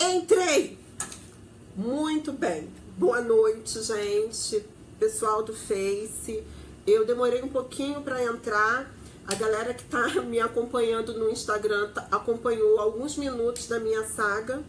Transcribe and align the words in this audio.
Entrei! 0.00 0.78
Muito 1.76 2.32
bem. 2.32 2.68
Boa 2.96 3.20
noite, 3.20 3.82
gente. 3.82 4.64
Pessoal 4.98 5.42
do 5.42 5.52
Face. 5.52 6.42
Eu 6.86 7.04
demorei 7.04 7.42
um 7.42 7.48
pouquinho 7.48 8.00
para 8.02 8.22
entrar. 8.22 8.92
A 9.26 9.34
galera 9.34 9.74
que 9.74 9.84
tá 9.84 10.06
me 10.22 10.38
acompanhando 10.38 11.18
no 11.18 11.30
Instagram 11.30 11.90
tá, 11.90 12.06
acompanhou 12.12 12.78
alguns 12.78 13.16
minutos 13.16 13.66
da 13.66 13.80
minha 13.80 14.04
saga 14.04 14.62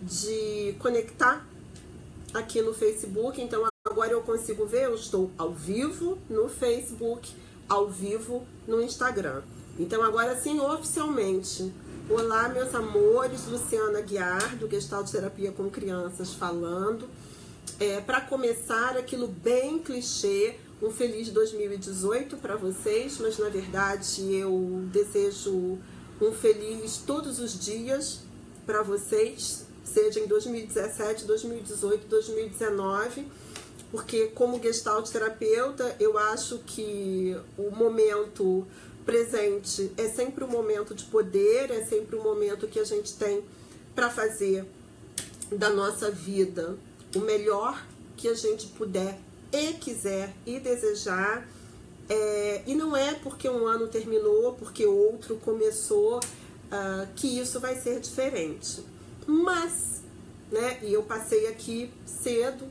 de 0.00 0.74
conectar 0.78 1.46
aqui 2.32 2.62
no 2.62 2.72
Facebook. 2.72 3.40
Então 3.40 3.68
agora 3.84 4.12
eu 4.12 4.22
consigo 4.22 4.64
ver, 4.64 4.84
eu 4.84 4.94
estou 4.94 5.30
ao 5.36 5.52
vivo 5.52 6.16
no 6.30 6.48
Facebook, 6.48 7.34
ao 7.68 7.88
vivo 7.88 8.46
no 8.66 8.80
Instagram. 8.80 9.42
Então 9.78 10.02
agora 10.02 10.34
sim, 10.36 10.58
oficialmente. 10.60 11.72
Olá, 12.10 12.48
meus 12.48 12.74
amores, 12.74 13.46
Luciana 13.48 14.00
Guiar, 14.00 14.56
do 14.56 14.66
Gestalt 14.66 15.10
Terapia 15.10 15.52
com 15.52 15.68
Crianças, 15.68 16.32
falando. 16.32 17.06
É, 17.78 18.00
para 18.00 18.22
começar, 18.22 18.96
aquilo 18.96 19.26
bem 19.28 19.78
clichê, 19.78 20.56
um 20.80 20.90
feliz 20.90 21.28
2018 21.28 22.38
para 22.38 22.56
vocês, 22.56 23.18
mas 23.20 23.36
na 23.36 23.50
verdade 23.50 24.34
eu 24.34 24.84
desejo 24.90 25.78
um 26.18 26.32
feliz 26.32 26.96
todos 27.06 27.38
os 27.40 27.62
dias 27.62 28.20
para 28.64 28.82
vocês, 28.82 29.66
seja 29.84 30.18
em 30.18 30.26
2017, 30.26 31.26
2018, 31.26 32.08
2019, 32.08 33.26
porque 33.90 34.28
como 34.28 34.58
gestalt 34.62 35.10
terapeuta, 35.10 35.94
eu 36.00 36.16
acho 36.16 36.58
que 36.60 37.36
o 37.58 37.70
momento 37.70 38.66
presente 39.08 39.90
é 39.96 40.06
sempre 40.06 40.44
um 40.44 40.48
momento 40.48 40.94
de 40.94 41.04
poder, 41.04 41.70
é 41.70 41.82
sempre 41.82 42.14
um 42.14 42.22
momento 42.22 42.68
que 42.68 42.78
a 42.78 42.84
gente 42.84 43.14
tem 43.14 43.42
para 43.94 44.10
fazer 44.10 44.66
da 45.50 45.70
nossa 45.70 46.10
vida 46.10 46.76
o 47.16 47.20
melhor 47.20 47.82
que 48.18 48.28
a 48.28 48.34
gente 48.34 48.66
puder 48.66 49.18
e 49.50 49.72
quiser 49.72 50.34
e 50.44 50.60
desejar. 50.60 51.48
É, 52.06 52.62
e 52.66 52.74
não 52.74 52.94
é 52.94 53.14
porque 53.14 53.48
um 53.48 53.66
ano 53.66 53.88
terminou, 53.88 54.52
porque 54.52 54.84
outro 54.84 55.36
começou, 55.36 56.18
uh, 56.18 57.08
que 57.16 57.40
isso 57.40 57.58
vai 57.60 57.76
ser 57.76 58.00
diferente. 58.00 58.84
Mas, 59.26 60.02
né, 60.52 60.80
e 60.82 60.92
eu 60.92 61.02
passei 61.02 61.46
aqui 61.46 61.90
cedo, 62.04 62.66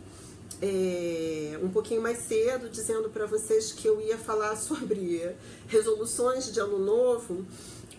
é, 0.62 1.60
um 1.62 1.70
pouquinho 1.70 2.02
mais 2.02 2.20
cedo, 2.20 2.70
dizendo 2.70 3.10
para 3.10 3.26
vocês 3.26 3.72
que 3.72 3.88
eu 3.88 4.02
ia 4.02 4.18
falar 4.18 4.56
sobre 4.58 5.36
resoluções 5.68 6.52
de 6.52 6.60
ano 6.60 6.80
novo. 6.80 7.46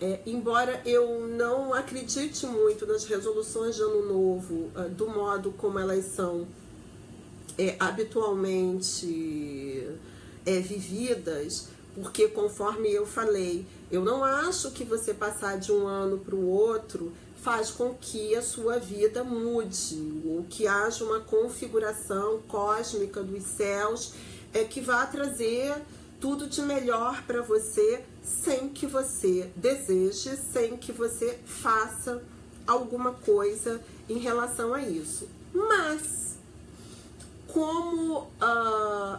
É, 0.00 0.20
embora 0.24 0.80
eu 0.86 1.26
não 1.26 1.74
acredite 1.74 2.46
muito 2.46 2.86
nas 2.86 3.04
resoluções 3.04 3.74
de 3.74 3.82
ano 3.82 4.06
novo, 4.06 4.70
uh, 4.76 4.88
do 4.88 5.08
modo 5.08 5.52
como 5.58 5.76
elas 5.76 6.04
são 6.04 6.46
é, 7.58 7.74
habitualmente 7.80 9.88
é, 10.46 10.60
vividas, 10.60 11.66
porque 11.96 12.28
conforme 12.28 12.92
eu 12.92 13.04
falei, 13.04 13.66
eu 13.90 14.04
não 14.04 14.22
acho 14.22 14.70
que 14.70 14.84
você 14.84 15.12
passar 15.12 15.58
de 15.58 15.72
um 15.72 15.88
ano 15.88 16.18
para 16.18 16.36
o 16.36 16.46
outro 16.46 17.12
faz 17.48 17.70
com 17.70 17.94
que 17.94 18.36
a 18.36 18.42
sua 18.42 18.78
vida 18.78 19.24
mude, 19.24 20.22
ou 20.26 20.44
que 20.50 20.66
haja 20.66 21.02
uma 21.02 21.20
configuração 21.20 22.42
cósmica 22.46 23.22
dos 23.22 23.42
céus 23.42 24.12
é 24.52 24.64
que 24.64 24.82
vá 24.82 25.06
trazer 25.06 25.74
tudo 26.20 26.46
de 26.46 26.60
melhor 26.60 27.22
para 27.22 27.40
você 27.40 28.04
sem 28.22 28.68
que 28.68 28.86
você 28.86 29.50
deseje, 29.56 30.36
sem 30.52 30.76
que 30.76 30.92
você 30.92 31.38
faça 31.46 32.22
alguma 32.66 33.12
coisa 33.12 33.80
em 34.10 34.18
relação 34.18 34.74
a 34.74 34.82
isso. 34.82 35.26
Mas 35.54 36.36
como 37.46 38.24
uh, 38.24 39.18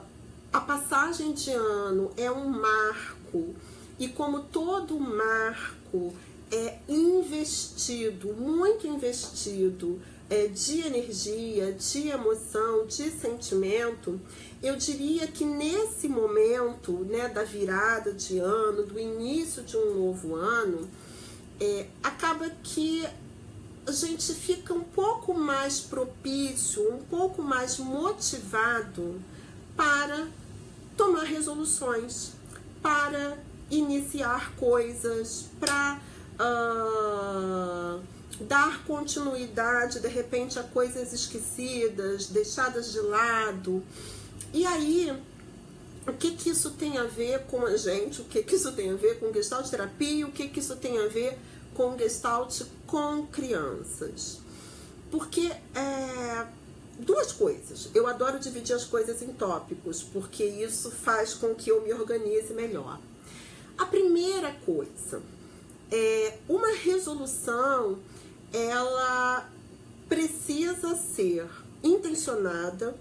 a 0.53 0.61
passagem 0.67 1.33
de 1.33 1.49
ano 1.49 2.11
é 2.15 2.29
um 2.29 2.47
marco 2.47 3.55
e 3.97 4.07
como 4.07 4.41
todo 4.43 4.99
marco 4.99 6.13
é 6.51 6.79
investido, 6.87 8.33
muito 8.33 8.87
investido 8.87 10.01
é, 10.29 10.47
de 10.47 10.81
energia, 10.81 11.71
de 11.71 12.07
emoção, 12.07 12.85
de 12.85 13.09
sentimento, 13.09 14.19
eu 14.61 14.75
diria 14.75 15.25
que 15.27 15.43
nesse 15.43 16.07
momento 16.07 16.91
né, 17.09 17.27
da 17.29 17.43
virada 17.43 18.13
de 18.13 18.37
ano, 18.37 18.85
do 18.85 18.99
início 18.99 19.63
de 19.63 19.75
um 19.75 19.95
novo 19.95 20.35
ano, 20.35 20.87
é, 21.59 21.87
acaba 22.03 22.49
que 22.63 23.05
a 23.87 23.91
gente 23.91 24.33
fica 24.33 24.73
um 24.73 24.83
pouco 24.83 25.33
mais 25.33 25.79
propício, 25.79 26.93
um 26.93 26.99
pouco 26.99 27.41
mais 27.41 27.79
motivado 27.79 29.19
para 29.75 30.27
tomar 30.95 31.23
resoluções, 31.23 32.33
para 32.83 33.37
iniciar 33.71 34.53
coisas, 34.55 35.45
para 35.59 35.99
uh, 36.39 38.01
dar 38.41 38.83
continuidade 38.85 39.99
de 39.99 40.07
repente 40.07 40.57
a 40.57 40.63
coisas 40.63 41.13
esquecidas, 41.13 42.27
deixadas 42.27 42.91
de 42.91 42.99
lado. 43.01 43.83
E 44.53 44.65
aí, 44.65 45.15
o 46.07 46.13
que 46.13 46.31
que 46.31 46.49
isso 46.49 46.71
tem 46.71 46.97
a 46.97 47.03
ver 47.03 47.45
com 47.45 47.65
a 47.65 47.75
gente? 47.77 48.21
O 48.21 48.23
que 48.25 48.41
que 48.41 48.55
isso 48.55 48.71
tem 48.71 48.91
a 48.91 48.95
ver 48.95 49.19
com 49.19 49.33
gestalt 49.33 49.69
terapia? 49.69 50.25
O 50.25 50.31
que 50.31 50.47
que 50.47 50.59
isso 50.59 50.75
tem 50.75 50.97
a 50.97 51.07
ver 51.07 51.37
com 51.79 51.97
Gestalt 51.97 52.63
com 52.85 53.25
crianças. 53.27 54.39
Porque 55.09 55.49
é, 55.73 56.45
duas 56.99 57.31
coisas. 57.31 57.89
Eu 57.95 58.05
adoro 58.05 58.37
dividir 58.37 58.75
as 58.75 58.83
coisas 58.83 59.21
em 59.21 59.29
tópicos, 59.29 60.03
porque 60.03 60.43
isso 60.43 60.91
faz 60.91 61.33
com 61.33 61.55
que 61.55 61.71
eu 61.71 61.81
me 61.81 61.93
organize 61.93 62.53
melhor. 62.53 62.99
A 63.77 63.85
primeira 63.85 64.51
coisa 64.65 65.21
é 65.91 66.37
uma 66.47 66.73
resolução, 66.75 67.99
ela 68.53 69.49
precisa 70.07 70.95
ser 70.95 71.47
intencionada 71.83 72.95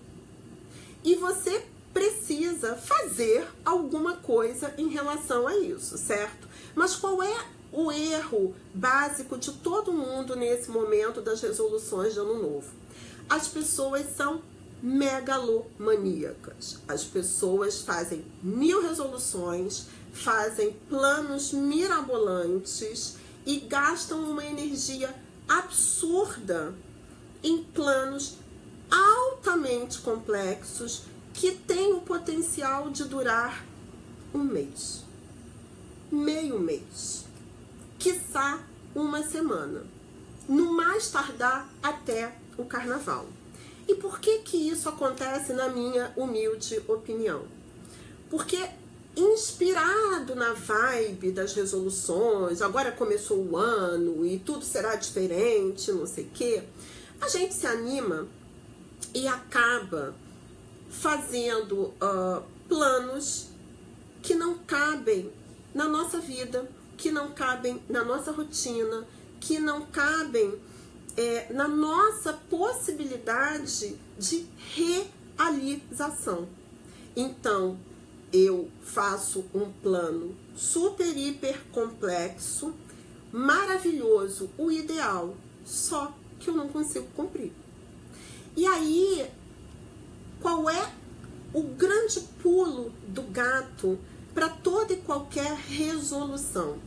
e 1.03 1.15
você 1.15 1.65
precisa 1.93 2.77
fazer 2.77 3.47
alguma 3.65 4.17
coisa 4.17 4.75
em 4.79 4.89
relação 4.89 5.47
a 5.47 5.57
isso, 5.59 5.97
certo? 5.99 6.49
Mas 6.75 6.95
qual 6.95 7.23
é 7.23 7.47
o 7.73 7.93
erro 7.93 8.55
básico 8.75 9.37
de 9.37 9.53
todo 9.53 9.93
mundo 9.93 10.35
nesse 10.35 10.71
momento 10.71 11.21
das 11.21 11.41
resoluções 11.41 12.15
de 12.15 12.21
ano 12.21 12.41
novo. 12.41 12.71
As 13.29 13.47
pessoas 13.49 14.07
são 14.17 14.41
megalomaníacas. 14.83 16.79
As 16.87 17.05
pessoas 17.05 17.83
fazem 17.83 18.25
mil 18.43 18.83
resoluções, 18.83 19.87
fazem 20.19 20.73
planos 20.89 21.53
mirabolantes 21.53 23.17
e 23.47 23.61
gastam 23.61 24.31
uma 24.31 24.45
energia 24.45 25.15
absurda 25.49 26.75
em 27.43 27.63
planos 27.63 28.37
altamente 28.91 29.99
complexos 30.01 31.03
que 31.33 31.53
têm 31.53 31.95
o 31.95 32.01
potencial 32.01 32.91
de 32.91 33.05
durar 33.05 33.65
um 34.35 34.43
mês, 34.43 35.05
meio 36.11 36.59
mês 36.59 37.29
quiçá 37.99 38.61
uma 38.95 39.23
semana, 39.23 39.85
no 40.49 40.73
mais 40.73 41.11
tardar 41.11 41.69
até 41.83 42.33
o 42.57 42.65
carnaval. 42.65 43.27
E 43.87 43.95
por 43.95 44.21
que 44.21 44.39
que 44.39 44.57
isso 44.57 44.89
acontece 44.89 45.53
na 45.53 45.69
minha 45.69 46.13
humilde 46.17 46.81
opinião? 46.87 47.45
Porque 48.31 48.69
inspirado 49.19 50.35
na 50.35 50.53
vibe 50.53 51.33
das 51.33 51.53
resoluções, 51.55 52.63
agora 52.63 52.93
começou 52.93 53.39
o 53.39 53.57
ano 53.57 54.25
e 54.25 54.39
tudo 54.39 54.65
será 54.65 54.95
diferente, 54.95 55.91
não 55.91 56.07
sei 56.07 56.25
o 56.25 56.31
quê, 56.31 56.63
a 57.21 57.29
gente 57.29 57.53
se 57.55 57.67
anima 57.67 58.29
e 59.13 59.27
acaba 59.27 60.15
fazendo 60.89 61.93
uh, 62.01 62.43
planos 62.69 63.49
que 64.23 64.35
não 64.35 64.59
cabem 64.59 65.33
na 65.75 65.89
nossa 65.89 66.19
vida, 66.21 66.69
que 66.97 67.11
não 67.11 67.33
cabem 67.33 67.83
na 67.89 68.05
nossa 68.05 68.31
rotina, 68.31 69.07
que 69.41 69.59
não 69.59 69.87
cabem 69.87 70.59
é, 71.17 71.53
na 71.53 71.67
nossa 71.67 72.33
possibilidade 72.33 73.97
de 74.19 74.47
realização. 75.37 76.49
Então, 77.17 77.79
eu 78.33 78.69
faço 78.83 79.45
um 79.55 79.71
plano 79.83 80.35
super, 80.57 81.17
hiper 81.17 81.61
complexo, 81.73 82.75
maravilhoso, 83.33 84.51
o 84.59 84.71
ideal, 84.71 85.35
só 85.65 86.13
que 86.39 86.49
eu 86.49 86.55
não 86.55 86.69
consigo 86.69 87.07
cumprir. 87.17 87.53
E 88.57 88.67
aí, 88.67 89.31
qual 90.41 90.69
é 90.69 90.93
o 91.53 91.63
grande 91.63 92.21
pulo 92.43 92.93
do 93.07 93.23
gato 93.23 93.99
para 94.35 94.49
toda 94.49 94.93
e 94.93 94.97
qualquer 94.97 95.55
resolução? 95.55 96.79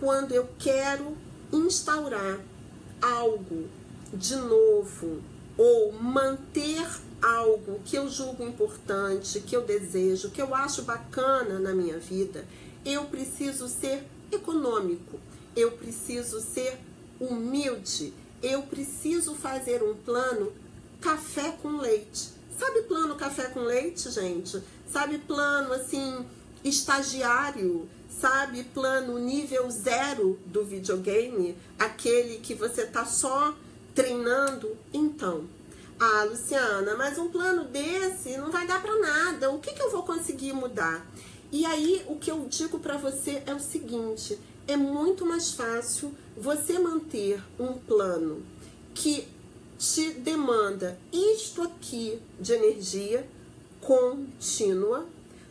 quando 0.00 0.32
eu 0.32 0.48
quero 0.58 1.14
instaurar 1.52 2.40
algo 3.02 3.68
de 4.14 4.34
novo 4.34 5.22
ou 5.58 5.92
manter 5.92 6.88
algo 7.22 7.80
que 7.84 7.96
eu 7.96 8.08
julgo 8.08 8.42
importante, 8.44 9.40
que 9.40 9.56
eu 9.56 9.62
desejo, 9.62 10.30
que 10.30 10.40
eu 10.40 10.54
acho 10.54 10.82
bacana 10.82 11.58
na 11.58 11.74
minha 11.74 11.98
vida, 11.98 12.46
eu 12.84 13.04
preciso 13.04 13.68
ser 13.68 14.04
econômico, 14.32 15.18
eu 15.54 15.72
preciso 15.72 16.40
ser 16.40 16.78
humilde, 17.18 18.12
eu 18.42 18.62
preciso 18.62 19.34
fazer 19.34 19.82
um 19.82 19.94
plano 19.94 20.52
café 21.00 21.52
com 21.62 21.76
leite. 21.76 22.30
Sabe 22.58 22.82
plano 22.82 23.14
café 23.16 23.44
com 23.44 23.60
leite, 23.60 24.10
gente? 24.10 24.62
Sabe 24.90 25.18
plano 25.18 25.72
assim, 25.72 26.24
estagiário? 26.64 27.88
Sabe 28.10 28.64
plano 28.64 29.18
nível 29.18 29.70
zero 29.70 30.38
do 30.46 30.64
videogame? 30.64 31.56
Aquele 31.78 32.38
que 32.38 32.54
você 32.54 32.86
tá 32.86 33.04
só 33.04 33.54
treinando? 33.94 34.76
Então, 34.92 35.44
ah, 36.02 36.24
Luciana, 36.24 36.96
mas 36.96 37.18
um 37.18 37.28
plano 37.28 37.64
desse 37.64 38.38
não 38.38 38.50
vai 38.50 38.66
dar 38.66 38.80
para 38.80 38.98
nada. 38.98 39.50
O 39.50 39.58
que, 39.58 39.74
que 39.74 39.82
eu 39.82 39.90
vou 39.90 40.02
conseguir 40.02 40.54
mudar? 40.54 41.06
E 41.52 41.66
aí, 41.66 42.02
o 42.08 42.16
que 42.16 42.30
eu 42.30 42.46
digo 42.48 42.78
para 42.78 42.96
você 42.96 43.42
é 43.44 43.52
o 43.52 43.60
seguinte: 43.60 44.38
é 44.66 44.78
muito 44.78 45.26
mais 45.26 45.52
fácil 45.52 46.14
você 46.34 46.78
manter 46.78 47.42
um 47.58 47.74
plano 47.74 48.42
que 48.94 49.28
te 49.78 50.10
demanda 50.12 50.98
isto 51.12 51.60
aqui 51.60 52.18
de 52.40 52.54
energia 52.54 53.28
contínua 53.82 55.06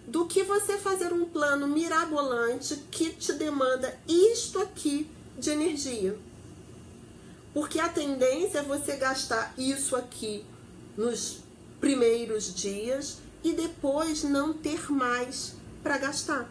do 0.07 0.25
que 0.25 0.41
você 0.43 0.79
fazer 0.79 1.13
um 1.13 1.25
plano 1.25 1.67
mirabolante 1.67 2.75
que 2.89 3.11
te 3.11 3.33
demanda 3.33 3.99
isto 4.07 4.57
aqui 4.57 5.07
de 5.37 5.51
energia. 5.51 6.17
Porque 7.53 7.79
a 7.79 7.89
tendência 7.89 8.59
é 8.59 8.63
você 8.63 8.95
gastar 8.95 9.53
isso 9.57 9.95
aqui 9.95 10.45
nos 10.95 11.39
primeiros 11.79 12.53
dias 12.53 13.17
e 13.43 13.53
depois 13.53 14.23
não 14.23 14.53
ter 14.53 14.91
mais 14.91 15.53
para 15.81 15.97
gastar. 15.97 16.49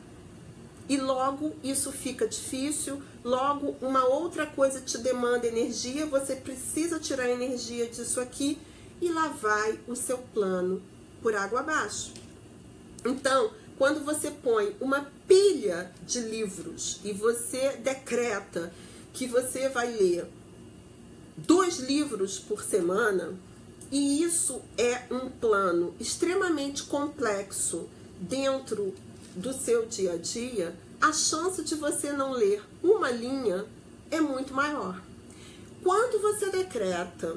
E 0.89 0.97
logo 0.97 1.55
isso 1.63 1.93
fica 1.93 2.27
difícil, 2.27 3.03
logo 3.23 3.77
uma 3.83 4.07
outra 4.07 4.47
coisa 4.47 4.81
te 4.81 4.97
demanda 4.99 5.47
energia, 5.47 6.07
você 6.07 6.35
precisa 6.35 6.99
tirar 6.99 7.29
energia 7.29 7.87
disso 7.87 8.21
aqui 8.21 8.59
e 9.01 9.11
lá 9.11 9.29
vai 9.29 9.79
o 9.87 9.95
seu 9.95 10.19
plano 10.19 10.83
por 11.23 11.35
água 11.35 11.61
abaixo. 11.61 12.13
Então, 13.05 13.53
quando 13.77 14.05
você 14.05 14.31
põe 14.31 14.75
uma 14.81 15.07
pilha 15.27 15.93
de 16.07 16.21
livros 16.21 17.01
e 17.05 17.13
você 17.13 17.77
decreta 17.77 18.73
que 19.13 19.27
você 19.27 19.69
vai 19.69 19.93
ler 19.93 20.27
dois 21.47 21.79
livros 21.79 22.39
por 22.39 22.63
semana, 22.63 23.35
e 23.91 24.23
isso 24.23 24.61
é 24.77 25.03
um 25.11 25.31
plano 25.31 25.95
extremamente 26.01 26.83
complexo 26.85 27.89
dentro 28.21 28.95
do 29.35 29.53
seu 29.53 29.87
dia 29.87 30.13
a 30.13 30.17
dia, 30.17 30.75
a 31.01 31.13
chance 31.13 31.63
de 31.63 31.75
você 31.77 32.13
não 32.13 32.33
ler 32.33 32.63
uma 32.83 33.11
linha 33.11 33.65
é 34.11 34.21
muito 34.21 34.53
maior. 34.53 35.01
Quando 35.83 36.21
você 36.21 36.51
decreta 36.51 37.37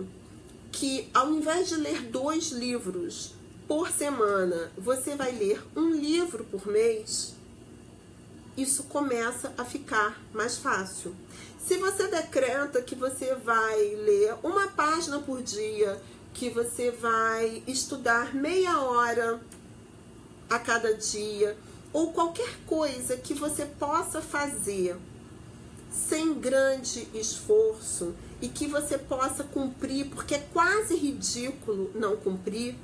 que 0.72 1.08
ao 1.14 1.32
invés 1.32 1.70
de 1.70 1.76
ler 1.76 2.02
dois 2.04 2.52
livros 2.52 3.34
por 3.68 3.92
semana, 3.92 4.72
você 4.78 5.16
vai 5.16 5.32
ler 5.32 5.62
um 5.76 5.92
livro 5.92 6.44
por 6.46 6.66
mês, 6.66 7.36
isso 8.58 8.84
começa 8.84 9.54
a 9.58 9.64
ficar 9.64 10.22
mais 10.34 10.58
fácil. 10.58 11.16
Se 11.60 11.78
você 11.78 12.08
decreta 12.08 12.82
que 12.82 12.96
você 12.96 13.36
vai 13.36 13.80
ler 13.96 14.36
uma 14.44 14.68
página 14.68 15.20
por 15.20 15.42
dia, 15.42 16.02
que 16.34 16.50
você 16.50 16.92
vai 16.92 17.64
estudar 17.68 18.34
meia 18.34 18.80
hora 18.80 19.40
a 20.50 20.60
cada 20.60 20.94
dia, 20.94 21.58
ou 21.94 22.12
qualquer 22.12 22.58
coisa 22.66 23.18
que 23.18 23.34
você 23.34 23.66
possa 23.66 24.22
fazer 24.22 24.98
sem 25.92 26.34
grande 26.34 27.08
esforço 27.14 28.16
e 28.42 28.48
que 28.48 28.66
você 28.66 28.98
possa 28.98 29.44
cumprir, 29.44 30.08
porque 30.08 30.36
é 30.36 30.48
quase 30.54 30.96
ridículo 30.96 31.92
não 31.94 32.16
cumprir, 32.16 32.76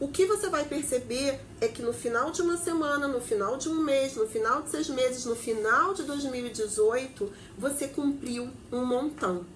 o 0.00 0.08
que 0.08 0.26
você 0.26 0.48
vai 0.48 0.64
perceber 0.64 1.40
é 1.60 1.68
que 1.68 1.80
no 1.80 1.92
final 1.92 2.30
de 2.30 2.42
uma 2.42 2.56
semana, 2.56 3.06
no 3.06 3.20
final 3.20 3.56
de 3.56 3.68
um 3.68 3.82
mês, 3.82 4.16
no 4.16 4.26
final 4.26 4.62
de 4.62 4.70
seis 4.70 4.88
meses, 4.88 5.24
no 5.24 5.36
final 5.36 5.94
de 5.94 6.02
2018, 6.02 7.32
você 7.56 7.86
cumpriu 7.88 8.50
um 8.72 8.84
montão. 8.84 9.46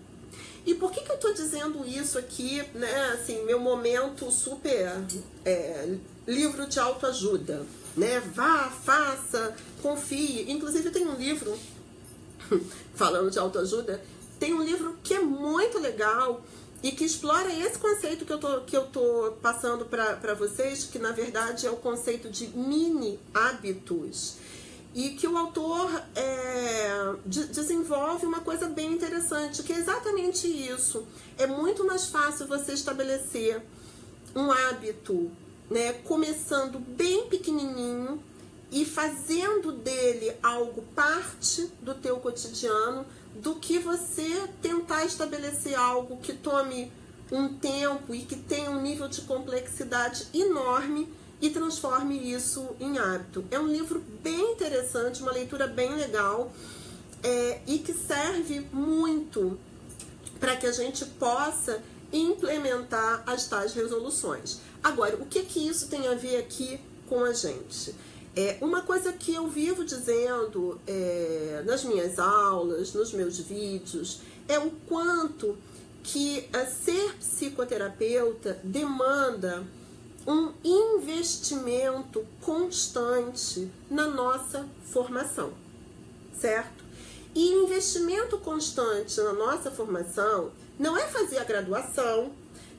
E 0.64 0.74
por 0.74 0.92
que, 0.92 1.00
que 1.00 1.10
eu 1.10 1.16
estou 1.16 1.32
dizendo 1.32 1.84
isso 1.86 2.18
aqui, 2.18 2.62
né? 2.74 3.12
Assim, 3.14 3.44
meu 3.44 3.58
momento 3.58 4.30
super 4.30 5.02
é, 5.44 5.96
livro 6.26 6.66
de 6.66 6.78
autoajuda, 6.78 7.64
né? 7.96 8.20
Vá, 8.34 8.70
faça, 8.70 9.56
confie. 9.82 10.50
Inclusive 10.50 10.90
tem 10.90 11.06
um 11.06 11.14
livro 11.14 11.58
falando 12.94 13.30
de 13.30 13.38
autoajuda, 13.38 14.00
tem 14.38 14.54
um 14.54 14.62
livro 14.62 14.96
que 15.02 15.14
é 15.14 15.20
muito 15.20 15.78
legal 15.78 16.44
e 16.82 16.92
que 16.92 17.04
explora 17.04 17.52
esse 17.52 17.78
conceito 17.78 18.24
que 18.24 18.32
eu 18.32 18.38
tô, 18.38 18.60
que 18.60 18.76
eu 18.76 18.86
tô 18.86 19.36
passando 19.42 19.84
para 19.84 20.34
vocês, 20.34 20.84
que 20.84 20.98
na 20.98 21.10
verdade 21.12 21.66
é 21.66 21.70
o 21.70 21.76
conceito 21.76 22.30
de 22.30 22.48
mini 22.48 23.18
hábitos. 23.34 24.36
E 24.94 25.10
que 25.10 25.28
o 25.28 25.36
autor 25.36 26.02
é, 26.16 27.14
de, 27.26 27.46
desenvolve 27.48 28.26
uma 28.26 28.40
coisa 28.40 28.68
bem 28.68 28.92
interessante, 28.92 29.62
que 29.62 29.72
é 29.72 29.76
exatamente 29.76 30.46
isso. 30.46 31.06
É 31.36 31.46
muito 31.46 31.84
mais 31.84 32.06
fácil 32.06 32.46
você 32.46 32.72
estabelecer 32.72 33.62
um 34.34 34.50
hábito, 34.50 35.30
né, 35.68 35.92
começando 36.04 36.78
bem 36.78 37.28
pequenininho 37.28 38.22
e 38.70 38.84
fazendo 38.84 39.72
dele 39.72 40.32
algo 40.42 40.82
parte 40.94 41.70
do 41.82 41.94
teu 41.94 42.18
cotidiano 42.18 43.04
do 43.34 43.54
que 43.56 43.78
você 43.78 44.48
tentar 44.60 45.04
estabelecer 45.04 45.74
algo 45.74 46.16
que 46.18 46.32
tome 46.32 46.92
um 47.30 47.54
tempo 47.54 48.14
e 48.14 48.20
que 48.20 48.36
tenha 48.36 48.70
um 48.70 48.80
nível 48.80 49.08
de 49.08 49.20
complexidade 49.22 50.26
enorme 50.32 51.08
e 51.40 51.50
transforme 51.50 52.16
isso 52.32 52.68
em 52.80 52.98
hábito. 52.98 53.44
É 53.50 53.58
um 53.58 53.68
livro 53.68 54.02
bem 54.22 54.52
interessante, 54.52 55.22
uma 55.22 55.32
leitura 55.32 55.66
bem 55.66 55.94
legal 55.94 56.52
é, 57.22 57.60
e 57.66 57.78
que 57.78 57.92
serve 57.92 58.66
muito 58.72 59.58
para 60.40 60.56
que 60.56 60.66
a 60.66 60.72
gente 60.72 61.04
possa 61.04 61.82
implementar 62.12 63.22
as 63.26 63.46
tais 63.46 63.74
resoluções. 63.74 64.60
Agora, 64.82 65.16
o 65.16 65.26
que 65.26 65.42
que 65.42 65.66
isso 65.66 65.88
tem 65.88 66.08
a 66.08 66.14
ver 66.14 66.38
aqui 66.38 66.80
com 67.08 67.24
a 67.24 67.32
gente? 67.32 67.94
É, 68.40 68.56
uma 68.60 68.82
coisa 68.82 69.12
que 69.12 69.34
eu 69.34 69.48
vivo 69.48 69.84
dizendo 69.84 70.80
é, 70.86 71.60
nas 71.66 71.82
minhas 71.82 72.20
aulas, 72.20 72.94
nos 72.94 73.12
meus 73.12 73.36
vídeos, 73.40 74.20
é 74.46 74.56
o 74.60 74.70
quanto 74.86 75.58
que 76.04 76.48
é, 76.52 76.64
ser 76.66 77.16
psicoterapeuta 77.16 78.60
demanda 78.62 79.66
um 80.24 80.52
investimento 80.62 82.24
constante 82.40 83.68
na 83.90 84.06
nossa 84.06 84.68
formação, 84.84 85.52
certo? 86.40 86.84
E 87.34 87.54
investimento 87.54 88.38
constante 88.38 89.20
na 89.20 89.32
nossa 89.32 89.68
formação 89.68 90.52
não 90.78 90.96
é 90.96 91.08
fazer 91.08 91.38
a 91.38 91.44
graduação, 91.44 92.30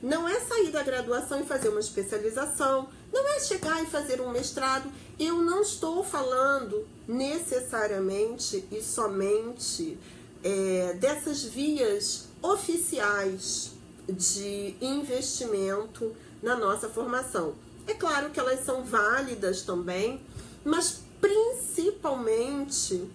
não 0.02 0.26
é 0.26 0.40
sair 0.40 0.70
da 0.70 0.82
graduação 0.82 1.38
e 1.38 1.44
fazer 1.44 1.68
uma 1.68 1.80
especialização, 1.80 2.88
não 3.12 3.28
é 3.28 3.40
chegar 3.40 3.82
e 3.82 3.86
fazer 3.86 4.20
um 4.20 4.30
mestrado. 4.30 4.90
Eu 5.18 5.36
não 5.42 5.62
estou 5.62 6.04
falando 6.04 6.86
necessariamente 7.06 8.64
e 8.70 8.80
somente 8.82 9.98
é, 10.42 10.94
dessas 10.94 11.42
vias 11.42 12.28
oficiais 12.42 13.72
de 14.08 14.74
investimento 14.80 16.14
na 16.42 16.56
nossa 16.56 16.88
formação. 16.88 17.54
É 17.86 17.94
claro 17.94 18.30
que 18.30 18.40
elas 18.40 18.64
são 18.64 18.84
válidas 18.84 19.62
também, 19.62 20.20
mas 20.64 21.00
principalmente 21.20 23.08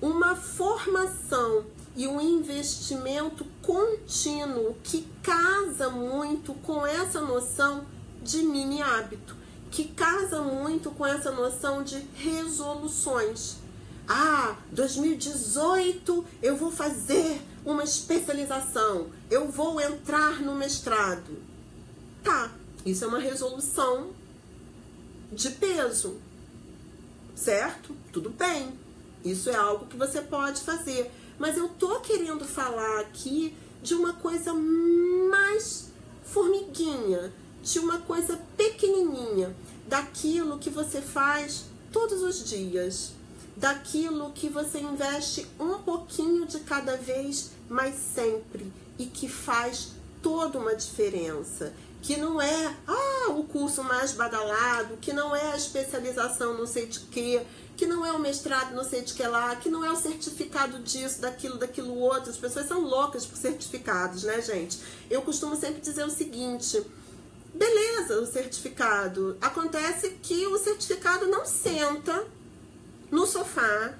uma 0.00 0.34
formação 0.34 1.64
e 1.94 2.06
um 2.06 2.20
investimento 2.20 3.44
contínuo 3.60 4.76
que 4.82 5.06
casa 5.22 5.90
muito 5.90 6.54
com 6.54 6.86
essa 6.86 7.20
noção 7.20 7.84
de 8.22 8.42
mini 8.42 8.82
hábito, 8.82 9.36
que 9.70 9.84
casa 9.84 10.42
muito 10.42 10.90
com 10.90 11.06
essa 11.06 11.30
noção 11.30 11.82
de 11.82 11.98
resoluções. 12.14 13.56
Ah, 14.08 14.56
2018 14.72 16.24
eu 16.42 16.56
vou 16.56 16.70
fazer 16.70 17.40
uma 17.64 17.84
especialização, 17.84 19.08
eu 19.30 19.48
vou 19.48 19.80
entrar 19.80 20.40
no 20.40 20.54
mestrado. 20.54 21.38
Tá, 22.22 22.50
isso 22.84 23.04
é 23.04 23.08
uma 23.08 23.20
resolução 23.20 24.10
de 25.32 25.50
peso, 25.50 26.16
certo? 27.34 27.94
Tudo 28.12 28.30
bem, 28.30 28.72
isso 29.24 29.48
é 29.48 29.54
algo 29.54 29.86
que 29.86 29.96
você 29.96 30.20
pode 30.20 30.60
fazer. 30.60 31.10
Mas 31.38 31.56
eu 31.56 31.68
tô 31.68 32.00
querendo 32.00 32.44
falar 32.44 33.00
aqui 33.00 33.56
de 33.82 33.94
uma 33.94 34.12
coisa 34.12 34.52
mais 34.52 35.90
formiguinha, 36.22 37.32
de 37.62 37.78
uma 37.78 37.98
coisa 37.98 38.40
pequenininha, 38.56 39.54
daquilo 39.86 40.58
que 40.58 40.70
você 40.70 41.00
faz 41.00 41.64
todos 41.92 42.22
os 42.22 42.44
dias, 42.48 43.12
daquilo 43.56 44.30
que 44.32 44.48
você 44.48 44.78
investe 44.78 45.46
um 45.58 45.78
pouquinho 45.78 46.46
de 46.46 46.60
cada 46.60 46.96
vez, 46.96 47.50
mas 47.68 47.94
sempre 48.14 48.72
e 48.98 49.06
que 49.06 49.28
faz 49.28 49.88
toda 50.22 50.58
uma 50.58 50.74
diferença. 50.74 51.72
Que 52.02 52.16
não 52.16 52.40
é 52.40 52.76
ah, 52.86 53.30
o 53.30 53.44
curso 53.44 53.84
mais 53.84 54.12
badalado, 54.12 54.96
que 54.98 55.12
não 55.12 55.36
é 55.36 55.52
a 55.52 55.56
especialização 55.56 56.56
não 56.56 56.66
sei 56.66 56.86
de 56.86 57.00
quê, 57.00 57.42
que 57.76 57.86
não 57.86 58.04
é 58.04 58.12
o 58.12 58.18
mestrado 58.18 58.74
não 58.74 58.84
sei 58.84 59.02
de 59.02 59.14
que 59.14 59.22
lá, 59.22 59.56
que 59.56 59.70
não 59.70 59.84
é 59.84 59.90
o 59.90 59.96
certificado 59.96 60.78
disso, 60.80 61.20
daquilo, 61.20 61.58
daquilo 61.58 61.98
outro. 61.98 62.30
As 62.30 62.36
pessoas 62.36 62.66
são 62.66 62.80
loucas 62.80 63.26
por 63.26 63.36
certificados, 63.36 64.22
né, 64.22 64.40
gente? 64.40 64.78
Eu 65.10 65.22
costumo 65.22 65.56
sempre 65.56 65.80
dizer 65.80 66.04
o 66.04 66.10
seguinte: 66.10 66.82
beleza, 67.54 68.20
o 68.20 68.26
certificado. 68.26 69.36
Acontece 69.40 70.10
que 70.22 70.46
o 70.46 70.58
certificado 70.58 71.26
não 71.26 71.44
senta 71.44 72.26
no 73.10 73.26
sofá 73.26 73.94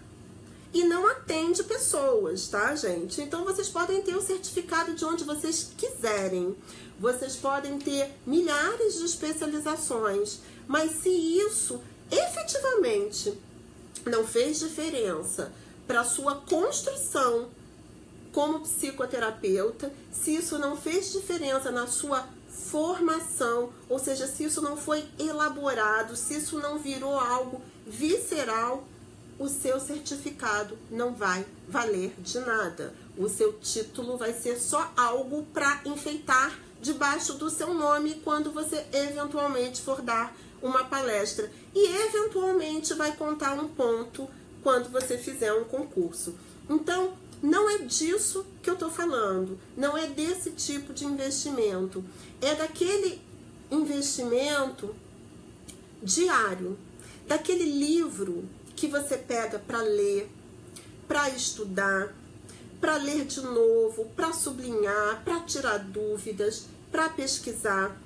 e 0.73 0.85
não 0.85 1.07
atende 1.07 1.65
pessoas, 1.65 2.49
tá, 2.49 2.75
gente? 2.77 3.21
Então 3.21 3.45
vocês 3.45 3.69
podem 3.69 4.01
ter 4.03 4.15
o 4.15 4.23
certificado 4.23 4.95
de 4.95 5.05
onde 5.05 5.25
vocês 5.25 5.73
quiserem. 5.77 6.57
Vocês 6.99 7.35
podem 7.35 7.79
ter 7.79 8.11
milhares 8.27 8.99
de 8.99 9.05
especializações, 9.05 10.41
mas 10.69 11.03
se 11.03 11.09
isso 11.09 11.81
efetivamente 12.11 13.37
não 14.05 14.27
fez 14.27 14.59
diferença 14.61 15.53
para 15.87 16.05
sua 16.05 16.37
construção 16.37 17.49
como 18.33 18.61
psicoterapeuta, 18.61 19.93
se 20.13 20.37
isso 20.37 20.59
não 20.59 20.77
fez 20.77 21.11
diferença 21.13 21.71
na 21.71 21.87
sua 21.87 22.29
formação, 22.51 23.71
ou 23.89 23.99
seja, 23.99 24.27
se 24.27 24.45
isso 24.45 24.61
não 24.61 24.77
foi 24.77 25.05
elaborado, 25.19 26.17
se 26.17 26.35
isso 26.35 26.59
não 26.59 26.79
virou 26.79 27.19
algo 27.19 27.61
visceral, 27.87 28.85
o 29.39 29.49
seu 29.49 29.81
certificado 29.81 30.77
não 30.91 31.15
vai 31.15 31.47
valer 31.67 32.15
de 32.19 32.39
nada. 32.41 32.93
O 33.17 33.29
seu 33.29 33.55
título 33.55 34.17
vai 34.19 34.35
ser 34.35 34.59
só 34.59 34.93
algo 34.97 35.45
para 35.55 35.81
enfeitar 35.87 36.59
debaixo 36.81 37.35
do 37.35 37.49
seu 37.49 37.73
nome 37.73 38.21
quando 38.25 38.53
você 38.53 38.85
eventualmente 38.93 39.81
for 39.81 40.03
dar 40.03 40.35
uma 40.63 40.85
palestra 40.85 41.51
e 41.75 41.87
eventualmente 41.87 42.93
vai 42.95 43.17
contar 43.17 43.55
um 43.55 43.69
ponto 43.69 44.29
quando 44.63 44.91
você 44.91 45.17
fizer 45.17 45.53
um 45.55 45.65
concurso. 45.65 46.35
Então, 46.69 47.15
não 47.43 47.71
é 47.71 47.79
disso 47.79 48.45
que 48.63 48.69
eu 48.69 48.75
estou 48.75 48.91
falando, 48.91 49.59
não 49.77 49.97
é 49.97 50.07
desse 50.07 50.51
tipo 50.51 50.93
de 50.93 51.07
investimento, 51.07 52.05
é 52.41 52.55
daquele 52.55 53.21
investimento 53.71 54.95
diário, 56.03 56.79
daquele 57.27 57.65
livro 57.65 58.45
que 58.77 58.87
você 58.87 59.17
pega 59.17 59.59
para 59.59 59.81
ler, 59.81 60.31
para 61.09 61.31
estudar, 61.31 62.15
para 62.81 62.97
ler 62.97 63.25
de 63.25 63.41
novo, 63.41 64.07
para 64.17 64.33
sublinhar, 64.33 65.23
para 65.25 65.41
tirar 65.41 65.79
dúvidas, 65.79 66.67
para 66.91 67.09
pesquisar, 67.09 67.97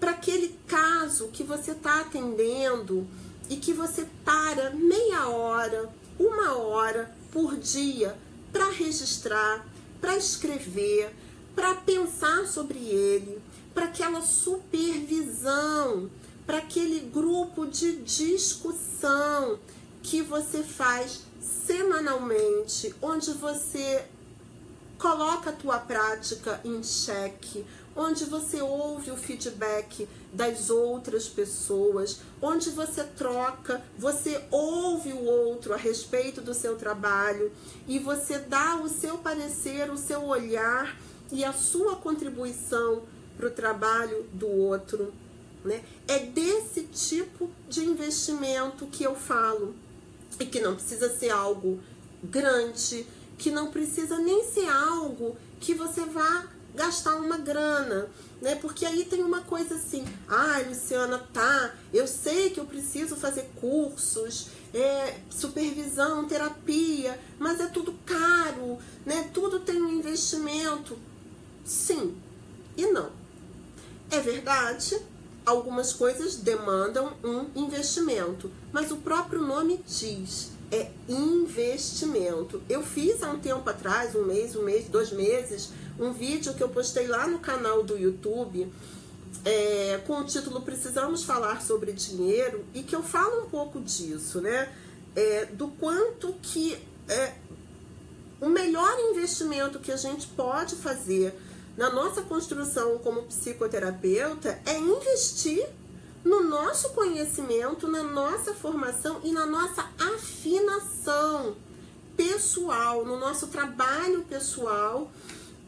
para 0.00 0.12
aquele 0.12 0.58
caso 0.66 1.28
que 1.28 1.44
você 1.44 1.72
está 1.72 2.00
atendendo 2.00 3.06
e 3.48 3.56
que 3.56 3.72
você 3.72 4.06
para 4.24 4.70
meia 4.70 5.28
hora, 5.28 5.88
uma 6.18 6.56
hora 6.56 7.14
por 7.32 7.56
dia 7.56 8.16
para 8.54 8.70
registrar, 8.70 9.66
para 10.00 10.16
escrever, 10.16 11.12
para 11.56 11.74
pensar 11.74 12.46
sobre 12.46 12.78
ele, 12.78 13.42
para 13.74 13.86
aquela 13.86 14.22
supervisão, 14.22 16.08
para 16.46 16.58
aquele 16.58 17.00
grupo 17.00 17.66
de 17.66 17.96
discussão 17.96 19.58
que 20.04 20.22
você 20.22 20.62
faz 20.62 21.22
semanalmente, 21.40 22.94
onde 23.02 23.32
você 23.32 24.06
coloca 24.98 25.50
a 25.50 25.52
tua 25.52 25.78
prática 25.78 26.60
em 26.64 26.80
xeque, 26.80 27.66
onde 27.96 28.24
você 28.24 28.60
ouve 28.60 29.10
o 29.10 29.16
feedback 29.16 30.08
das 30.32 30.70
outras 30.70 31.28
pessoas, 31.28 32.20
onde 32.42 32.70
você 32.70 33.04
troca, 33.04 33.82
você 33.96 34.42
ouve 34.50 35.12
o 35.12 35.24
outro 35.24 35.72
a 35.72 35.76
respeito 35.76 36.40
do 36.40 36.54
seu 36.54 36.76
trabalho 36.76 37.52
e 37.86 37.98
você 37.98 38.38
dá 38.38 38.76
o 38.76 38.88
seu 38.88 39.18
parecer, 39.18 39.90
o 39.90 39.96
seu 39.96 40.24
olhar 40.24 40.98
e 41.30 41.44
a 41.44 41.52
sua 41.52 41.96
contribuição 41.96 43.02
para 43.36 43.46
o 43.46 43.50
trabalho 43.50 44.24
do 44.32 44.48
outro. 44.48 45.12
Né? 45.64 45.82
É 46.06 46.18
desse 46.18 46.82
tipo 46.82 47.50
de 47.68 47.84
investimento 47.84 48.86
que 48.86 49.04
eu 49.04 49.14
falo 49.14 49.74
e 50.38 50.44
que 50.44 50.60
não 50.60 50.74
precisa 50.74 51.08
ser 51.16 51.30
algo 51.30 51.80
grande, 52.22 53.06
que 53.38 53.50
não 53.50 53.70
precisa 53.70 54.18
nem 54.18 54.44
ser 54.44 54.68
algo 54.68 55.36
que 55.60 55.74
você 55.74 56.04
vá 56.04 56.46
gastar 56.74 57.16
uma 57.16 57.38
grana, 57.38 58.08
né? 58.40 58.54
Porque 58.56 58.84
aí 58.84 59.04
tem 59.04 59.22
uma 59.22 59.40
coisa 59.42 59.76
assim, 59.76 60.04
ah, 60.28 60.62
Luciana, 60.68 61.18
tá, 61.32 61.74
eu 61.92 62.06
sei 62.06 62.50
que 62.50 62.58
eu 62.60 62.64
preciso 62.64 63.16
fazer 63.16 63.50
cursos, 63.56 64.48
é, 64.72 65.18
supervisão, 65.30 66.26
terapia, 66.26 67.18
mas 67.38 67.60
é 67.60 67.66
tudo 67.66 67.94
caro, 68.04 68.78
né? 69.06 69.30
Tudo 69.32 69.60
tem 69.60 69.80
um 69.80 69.90
investimento. 69.90 70.98
Sim 71.64 72.16
e 72.76 72.86
não. 72.86 73.10
É 74.10 74.20
verdade, 74.20 74.98
algumas 75.44 75.92
coisas 75.92 76.36
demandam 76.36 77.12
um 77.22 77.46
investimento, 77.54 78.50
mas 78.72 78.90
o 78.90 78.96
próprio 78.96 79.40
nome 79.40 79.80
diz 79.86 80.50
é 80.70 80.90
investimento. 81.08 82.60
Eu 82.68 82.82
fiz 82.82 83.22
há 83.22 83.30
um 83.30 83.38
tempo 83.38 83.68
atrás, 83.68 84.14
um 84.14 84.24
mês, 84.24 84.56
um 84.56 84.62
mês, 84.62 84.88
dois 84.88 85.12
meses, 85.12 85.70
um 85.98 86.12
vídeo 86.12 86.54
que 86.54 86.62
eu 86.62 86.68
postei 86.68 87.06
lá 87.06 87.26
no 87.26 87.38
canal 87.38 87.82
do 87.82 87.96
YouTube 87.96 88.70
é, 89.44 90.00
com 90.06 90.20
o 90.20 90.24
título 90.24 90.60
Precisamos 90.62 91.24
Falar 91.24 91.62
sobre 91.62 91.92
Dinheiro 91.92 92.64
e 92.74 92.82
que 92.82 92.94
eu 92.94 93.02
falo 93.02 93.44
um 93.44 93.48
pouco 93.48 93.80
disso, 93.80 94.40
né? 94.40 94.72
É, 95.14 95.46
do 95.46 95.68
quanto 95.68 96.34
que 96.42 96.76
é, 97.08 97.34
o 98.40 98.48
melhor 98.48 98.98
investimento 99.10 99.78
que 99.78 99.92
a 99.92 99.96
gente 99.96 100.26
pode 100.28 100.74
fazer 100.76 101.34
na 101.76 101.90
nossa 101.90 102.22
construção 102.22 102.98
como 102.98 103.22
psicoterapeuta 103.22 104.60
é 104.66 104.78
investir 104.78 105.66
no 106.24 106.42
nosso 106.42 106.90
conhecimento, 106.90 107.86
na 107.86 108.02
nossa 108.02 108.54
formação 108.54 109.20
e 109.22 109.30
na 109.30 109.44
nossa 109.44 109.88
afinação 109.98 111.54
pessoal, 112.16 113.04
no 113.04 113.18
nosso 113.18 113.48
trabalho 113.48 114.22
pessoal, 114.22 115.10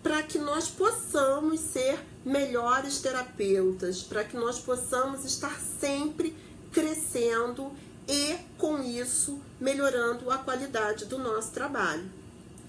para 0.06 0.22
que 0.22 0.38
nós 0.38 0.68
possamos 0.68 1.58
ser 1.58 1.98
melhores 2.24 3.00
terapeutas, 3.00 4.04
para 4.04 4.22
que 4.22 4.36
nós 4.36 4.60
possamos 4.60 5.24
estar 5.24 5.60
sempre 5.80 6.32
crescendo 6.70 7.72
e, 8.06 8.36
com 8.56 8.80
isso, 8.80 9.40
melhorando 9.60 10.30
a 10.30 10.38
qualidade 10.38 11.06
do 11.06 11.18
nosso 11.18 11.50
trabalho. 11.50 12.04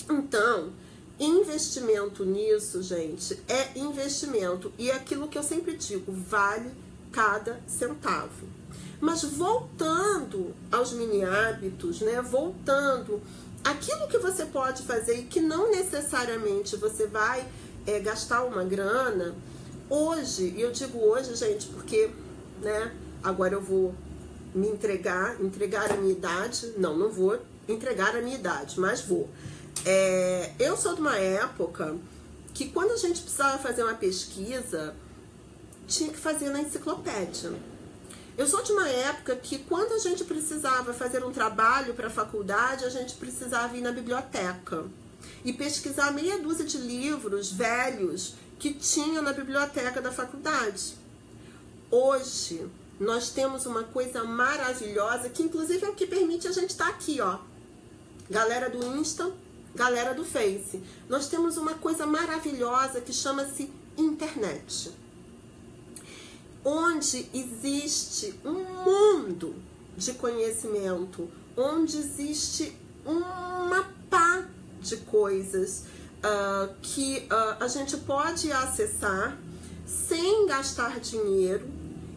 Então, 0.10 0.74
investimento 1.20 2.26
nisso, 2.26 2.82
gente, 2.82 3.40
é 3.48 3.78
investimento. 3.78 4.74
E 4.76 4.90
é 4.90 4.96
aquilo 4.96 5.28
que 5.28 5.38
eu 5.38 5.44
sempre 5.44 5.78
digo, 5.78 6.12
vale 6.12 6.72
cada 7.12 7.62
centavo. 7.68 8.48
Mas 9.00 9.22
voltando 9.22 10.56
aos 10.72 10.92
mini 10.92 11.24
hábitos, 11.24 12.02
né? 12.02 12.20
Voltando 12.20 13.22
aquilo 13.64 14.08
que 14.08 14.18
você 14.18 14.46
pode 14.46 14.84
fazer 14.84 15.20
e 15.20 15.24
que 15.24 15.40
não 15.40 15.72
necessariamente 15.72 16.76
você 16.76 17.08
vai 17.08 17.46
é, 17.86 18.00
gastar 18.00 18.44
uma 18.44 18.64
grana. 18.64 19.36
Hoje, 19.90 20.54
e 20.56 20.62
eu 20.62 20.72
digo 20.72 21.00
hoje, 21.00 21.36
gente, 21.36 21.68
porque, 21.68 22.10
né? 22.62 22.92
Agora 23.24 23.54
eu 23.54 23.62
vou 23.62 23.96
me 24.54 24.68
entregar, 24.68 25.42
entregar 25.42 25.92
a 25.92 25.98
minha 25.98 26.14
idade. 26.14 26.74
Não, 26.78 26.98
não 26.98 27.10
vou 27.10 27.40
entregar 27.68 28.16
a 28.16 28.22
minha 28.22 28.36
idade, 28.36 28.80
mas 28.80 29.02
vou. 29.02 29.30
É, 29.86 30.52
eu 30.60 30.76
sou 30.76 30.96
de 30.96 31.02
uma 31.02 31.18
época 31.18 31.96
que 32.54 32.70
quando 32.70 32.92
a 32.92 32.98
gente 32.98 33.22
precisava 33.22 33.58
fazer 33.60 33.84
uma 33.84 33.94
pesquisa, 33.94 34.96
tinha 35.88 36.10
que 36.10 36.18
fazer 36.18 36.50
na 36.50 36.62
enciclopédia. 36.62 37.52
Eu 38.38 38.46
sou 38.46 38.62
de 38.62 38.72
uma 38.72 38.88
época 38.88 39.36
que 39.36 39.58
quando 39.58 39.94
a 39.94 39.98
gente 39.98 40.24
precisava 40.24 40.94
fazer 40.94 41.24
um 41.24 41.32
trabalho 41.32 41.96
para 41.96 42.06
a 42.06 42.12
faculdade, 42.12 42.86
a 42.86 42.90
gente 42.90 43.16
precisava 43.16 43.76
ir 43.76 43.82
na 43.82 43.92
biblioteca 43.92 44.86
e 45.44 45.52
pesquisar 45.52 46.12
meia 46.12 46.38
dúzia 46.38 46.64
de 46.64 46.78
livros 46.78 47.52
velhos 47.52 48.36
que 48.60 48.76
tinha 48.76 49.24
na 49.24 49.34
biblioteca 49.34 50.00
da 50.00 50.12
faculdade. 50.12 50.94
Hoje, 51.90 52.70
nós 53.00 53.32
temos 53.32 53.66
uma 53.66 53.84
coisa 53.84 54.24
maravilhosa 54.24 55.30
que 55.30 55.42
inclusive 55.42 55.84
é 55.84 55.90
o 55.90 55.96
que 55.96 56.06
permite 56.06 56.48
a 56.48 56.52
gente 56.52 56.70
estar 56.70 56.86
tá 56.86 56.92
aqui, 56.92 57.20
ó. 57.20 57.40
Galera 58.30 58.70
do 58.70 58.86
Insta, 58.98 59.32
galera 59.74 60.14
do 60.14 60.24
Face, 60.24 60.84
nós 61.10 61.28
temos 61.28 61.58
uma 61.58 61.74
coisa 61.74 62.06
maravilhosa 62.06 63.02
que 63.02 63.14
chama-se 63.14 63.74
internet. 63.98 64.92
Onde 66.70 67.30
existe 67.34 68.38
um 68.44 68.62
mundo 68.84 69.56
de 69.96 70.12
conhecimento, 70.16 71.30
onde 71.56 71.98
existe 71.98 72.78
uma 73.06 73.90
pá 74.10 74.46
de 74.82 74.98
coisas 74.98 75.86
uh, 76.18 76.76
que 76.82 77.26
uh, 77.32 77.64
a 77.64 77.70
gente 77.70 77.96
pode 77.96 78.52
acessar 78.52 79.38
sem 79.86 80.46
gastar 80.46 81.00
dinheiro 81.00 81.66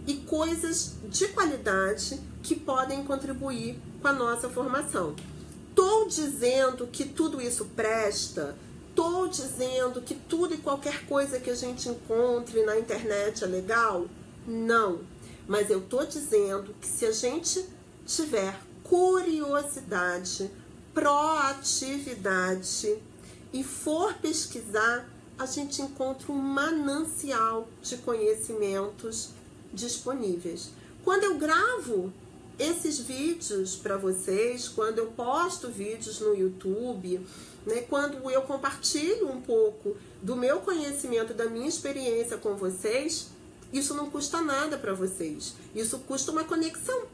e 0.05 0.17
coisas 0.17 0.97
de 1.09 1.29
qualidade 1.29 2.21
que 2.43 2.57
podem 2.57 3.05
contribuir 3.05 3.79
com 4.03 4.09
a 4.09 4.13
nossa 4.13 4.49
formação. 4.49 5.15
Estou 5.69 6.09
dizendo 6.09 6.89
que 6.89 7.05
tudo 7.05 7.41
isso 7.41 7.67
presta, 7.77 8.57
estou 8.89 9.29
dizendo 9.29 10.03
que 10.03 10.17
tudo 10.17 10.55
e 10.55 10.59
qualquer 10.59 11.07
coisa 11.07 11.39
que 11.39 11.51
a 11.51 11.55
gente 11.55 11.89
encontre 11.89 12.65
na 12.65 12.77
internet 12.77 13.45
é 13.45 13.47
legal? 13.47 14.09
Não. 14.47 15.01
Mas 15.47 15.71
eu 15.71 15.81
estou 15.81 16.07
dizendo 16.07 16.75
que 16.81 16.87
se 16.87 17.07
a 17.07 17.13
gente 17.13 17.65
tiver 18.07 18.59
curiosidade, 18.85 20.51
proatividade 20.93 22.99
e 23.53 23.65
for 23.65 24.15
pesquisar, 24.15 25.09
a 25.39 25.47
gente 25.47 25.81
encontra 25.81 26.31
um 26.31 26.37
manancial 26.37 27.69
de 27.83 27.97
conhecimentos 27.99 29.31
disponíveis. 29.73 30.71
Quando 31.03 31.25
eu 31.25 31.39
gravo 31.39 32.13
esses 32.59 32.99
vídeos 32.99 33.75
para 33.75 33.97
vocês, 33.97 34.69
quando 34.69 34.99
eu 34.99 35.07
posto 35.07 35.69
vídeos 35.69 36.21
no 36.21 36.35
YouTube, 36.35 37.27
né, 37.65 37.83
quando 37.89 38.31
eu 38.31 38.43
compartilho 38.43 39.31
um 39.31 39.41
pouco 39.41 39.97
do 40.23 40.37
meu 40.37 40.61
conhecimento, 40.61 41.33
da 41.33 41.47
minha 41.47 41.69
experiência 41.69 42.37
com 42.37 42.55
vocês, 42.57 43.29
isso 43.73 43.95
não 43.95 44.11
custa 44.11 44.41
nada 44.41 44.77
para 44.77 44.93
vocês. 44.93 45.55
Isso 45.75 45.99
custa 46.01 46.33
uma 46.33 46.45
conexão. 46.45 47.05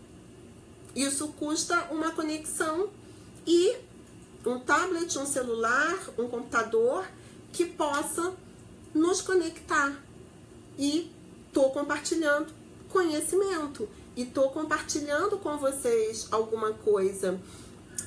Isso 0.95 1.29
custa 1.29 1.89
uma 1.91 2.11
conexão 2.13 2.89
e 3.47 3.77
um 4.45 4.59
tablet, 4.59 5.19
um 5.19 5.27
celular, 5.27 5.99
um 6.19 6.29
computador 6.29 7.07
que 7.53 7.67
possa 7.67 8.35
nos 8.95 9.21
conectar. 9.21 9.95
E 10.79 11.13
estou 11.49 11.71
compartilhando 11.71 12.53
conhecimento 12.89 13.89
e 14.17 14.23
estou 14.23 14.51
compartilhando 14.51 15.37
com 15.39 15.59
vocês 15.59 16.29
alguma 16.31 16.73
coisa 16.73 17.39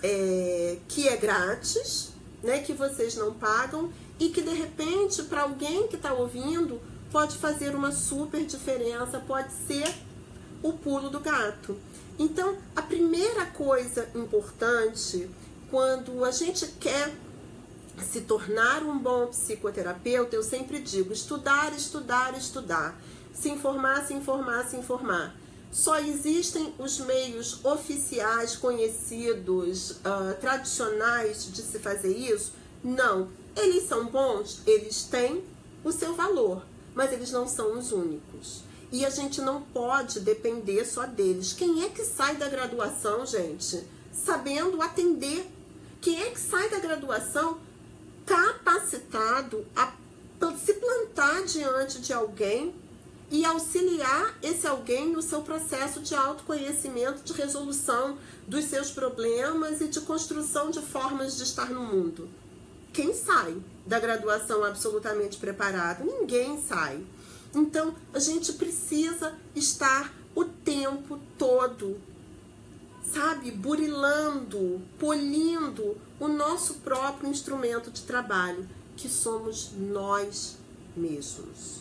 é, 0.02 0.78
que 0.88 1.08
é 1.08 1.16
grátis, 1.18 2.10
né, 2.42 2.60
que 2.60 2.74
vocês 2.74 3.16
não 3.16 3.34
pagam 3.34 3.92
e 4.20 4.30
que 4.30 4.42
de 4.42 4.54
repente 4.54 5.24
para 5.24 5.42
alguém 5.44 5.88
que 5.88 5.96
está 5.96 6.14
ouvindo 6.14 6.80
pode 7.12 7.38
fazer 7.38 7.76
uma 7.76 7.92
super 7.92 8.46
diferença, 8.46 9.20
pode 9.20 9.52
ser 9.68 9.94
o 10.62 10.74
pulo 10.74 11.10
do 11.10 11.20
gato. 11.20 11.78
Então, 12.18 12.58
a 12.76 12.82
primeira 12.82 13.46
coisa 13.46 14.10
importante 14.14 15.30
quando 15.70 16.26
a 16.26 16.32
gente 16.32 16.68
quer 16.80 17.14
se 18.12 18.22
tornar 18.22 18.84
um 18.84 18.98
bom 18.98 19.28
psicoterapeuta, 19.28 20.36
eu 20.36 20.44
sempre 20.44 20.80
digo: 20.80 21.14
estudar, 21.14 21.74
estudar, 21.74 22.38
estudar. 22.38 23.00
Se 23.34 23.50
informar, 23.50 24.06
se 24.06 24.14
informar, 24.14 24.68
se 24.68 24.76
informar. 24.76 25.36
Só 25.72 26.00
existem 26.00 26.74
os 26.80 27.00
meios 27.00 27.64
oficiais, 27.64 28.56
conhecidos, 28.56 29.92
uh, 29.92 30.36
tradicionais 30.42 31.52
de 31.52 31.62
se 31.62 31.78
fazer 31.78 32.12
isso? 32.12 32.54
Não. 32.84 33.30
Eles 33.56 33.84
são 33.84 34.08
bons, 34.08 34.62
eles 34.66 35.04
têm 35.04 35.44
o 35.84 35.92
seu 35.92 36.16
valor, 36.16 36.64
mas 37.00 37.14
eles 37.14 37.32
não 37.32 37.48
são 37.48 37.80
os 37.80 37.94
únicos. 37.94 38.60
E 38.92 39.06
a 39.06 39.10
gente 39.10 39.40
não 39.40 39.62
pode 39.62 40.20
depender 40.20 40.84
só 40.84 41.06
deles. 41.06 41.54
Quem 41.54 41.86
é 41.86 41.88
que 41.88 42.04
sai 42.04 42.36
da 42.36 42.50
graduação, 42.50 43.26
gente, 43.26 43.82
sabendo 44.12 44.82
atender? 44.82 45.50
Quem 46.02 46.22
é 46.22 46.30
que 46.32 46.38
sai 46.38 46.68
da 46.68 46.78
graduação 46.78 47.58
capacitado 48.26 49.66
a 49.74 49.94
se 50.58 50.74
plantar 50.74 51.46
diante 51.46 52.02
de 52.02 52.12
alguém 52.12 52.76
e 53.32 53.46
auxiliar 53.46 54.38
esse 54.44 54.68
alguém 54.68 55.10
no 55.10 55.22
seu 55.22 55.42
processo 55.42 56.02
de 56.02 56.14
autoconhecimento, 56.14 57.24
de 57.24 57.32
resolução 57.32 58.18
dos 58.46 58.66
seus 58.66 58.92
problemas 58.92 59.80
e 59.80 59.88
de 59.88 60.02
construção 60.02 60.70
de 60.70 60.82
formas 60.82 61.38
de 61.38 61.44
estar 61.44 61.70
no 61.70 61.82
mundo. 61.82 62.28
Quem 62.94 63.14
sai 63.14 63.58
da 63.86 64.00
graduação 64.00 64.64
absolutamente 64.64 65.38
preparado? 65.38 66.04
Ninguém 66.04 66.62
sai. 66.62 67.04
Então, 67.54 67.96
a 68.14 68.20
gente 68.20 68.54
precisa 68.54 69.36
estar 69.56 70.14
o 70.36 70.46
tempo 70.46 71.20
todo, 71.38 72.00
sabe, 73.04 73.52
burilando, 73.52 74.82
polindo 75.00 75.98
o 76.20 76.28
nosso 76.28 76.76
próprio 76.76 77.30
instrumento 77.30 77.90
de 77.90 78.04
trabalho, 78.04 78.68
que 78.96 79.10
somos 79.10 79.72
nós 79.76 80.58
mesmos. 80.96 81.80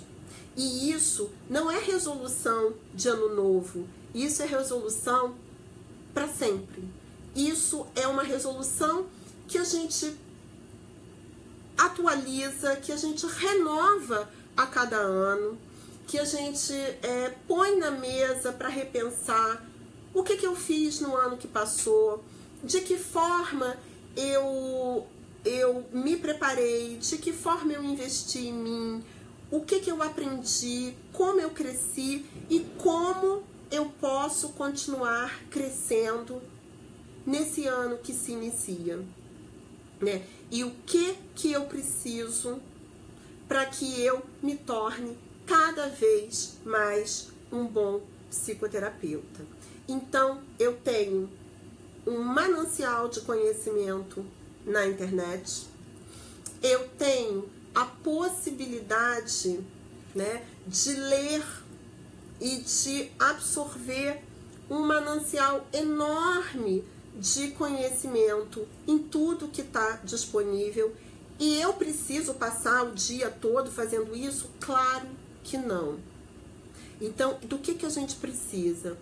E 0.56 0.90
isso 0.90 1.30
não 1.48 1.70
é 1.70 1.78
resolução 1.78 2.72
de 2.94 3.08
ano 3.08 3.34
novo, 3.34 3.86
isso 4.14 4.42
é 4.42 4.46
resolução 4.46 5.34
para 6.14 6.26
sempre. 6.26 6.82
Isso 7.36 7.86
é 7.94 8.08
uma 8.08 8.22
resolução 8.22 9.06
que 9.46 9.58
a 9.58 9.64
gente 9.64 10.16
atualiza, 11.78 12.76
que 12.76 12.92
a 12.92 12.96
gente 12.96 13.24
renova 13.26 14.28
a 14.56 14.66
cada 14.66 14.96
ano, 14.96 15.56
que 16.06 16.18
a 16.18 16.24
gente 16.24 16.72
é, 16.74 17.34
põe 17.46 17.76
na 17.76 17.90
mesa 17.90 18.52
para 18.52 18.68
repensar 18.68 19.64
o 20.12 20.22
que, 20.22 20.36
que 20.36 20.46
eu 20.46 20.56
fiz 20.56 21.00
no 21.00 21.16
ano 21.16 21.36
que 21.36 21.46
passou, 21.46 22.24
de 22.64 22.80
que 22.80 22.98
forma 22.98 23.76
eu, 24.16 25.06
eu 25.44 25.86
me 25.92 26.16
preparei, 26.16 26.96
de 26.96 27.18
que 27.18 27.32
forma 27.32 27.72
eu 27.72 27.84
investi 27.84 28.48
em 28.48 28.52
mim, 28.52 29.04
o 29.50 29.60
que, 29.60 29.78
que 29.80 29.90
eu 29.90 30.02
aprendi, 30.02 30.94
como 31.12 31.40
eu 31.40 31.50
cresci 31.50 32.26
e 32.50 32.60
como 32.78 33.42
eu 33.70 33.86
posso 34.00 34.50
continuar 34.50 35.42
crescendo 35.50 36.42
nesse 37.24 37.66
ano 37.66 37.98
que 37.98 38.12
se 38.12 38.32
inicia. 38.32 38.98
Né? 40.00 40.22
E 40.50 40.64
o 40.64 40.70
que, 40.86 41.16
que 41.34 41.52
eu 41.52 41.64
preciso 41.66 42.60
para 43.48 43.64
que 43.64 44.00
eu 44.02 44.22
me 44.42 44.54
torne 44.56 45.16
cada 45.46 45.88
vez 45.88 46.58
mais 46.64 47.28
um 47.50 47.66
bom 47.66 48.02
psicoterapeuta. 48.28 49.40
Então, 49.88 50.42
eu 50.58 50.76
tenho 50.76 51.30
um 52.06 52.20
manancial 52.20 53.08
de 53.08 53.22
conhecimento 53.22 54.24
na 54.66 54.86
internet, 54.86 55.66
eu 56.62 56.88
tenho 56.98 57.48
a 57.74 57.86
possibilidade 57.86 59.60
né, 60.14 60.44
de 60.66 60.92
ler 60.92 61.44
e 62.40 62.56
de 62.56 63.10
absorver 63.18 64.22
um 64.68 64.80
manancial 64.80 65.66
enorme 65.72 66.84
de 67.18 67.48
conhecimento 67.50 68.66
em 68.86 68.98
tudo 68.98 69.48
que 69.48 69.62
está 69.62 69.98
disponível. 70.04 70.94
E 71.38 71.60
eu 71.60 71.72
preciso 71.74 72.34
passar 72.34 72.84
o 72.84 72.94
dia 72.94 73.30
todo 73.30 73.70
fazendo 73.70 74.16
isso? 74.16 74.48
Claro 74.60 75.08
que 75.42 75.58
não. 75.58 75.98
Então, 77.00 77.38
do 77.42 77.58
que, 77.58 77.74
que 77.74 77.86
a 77.86 77.90
gente 77.90 78.16
precisa? 78.16 78.96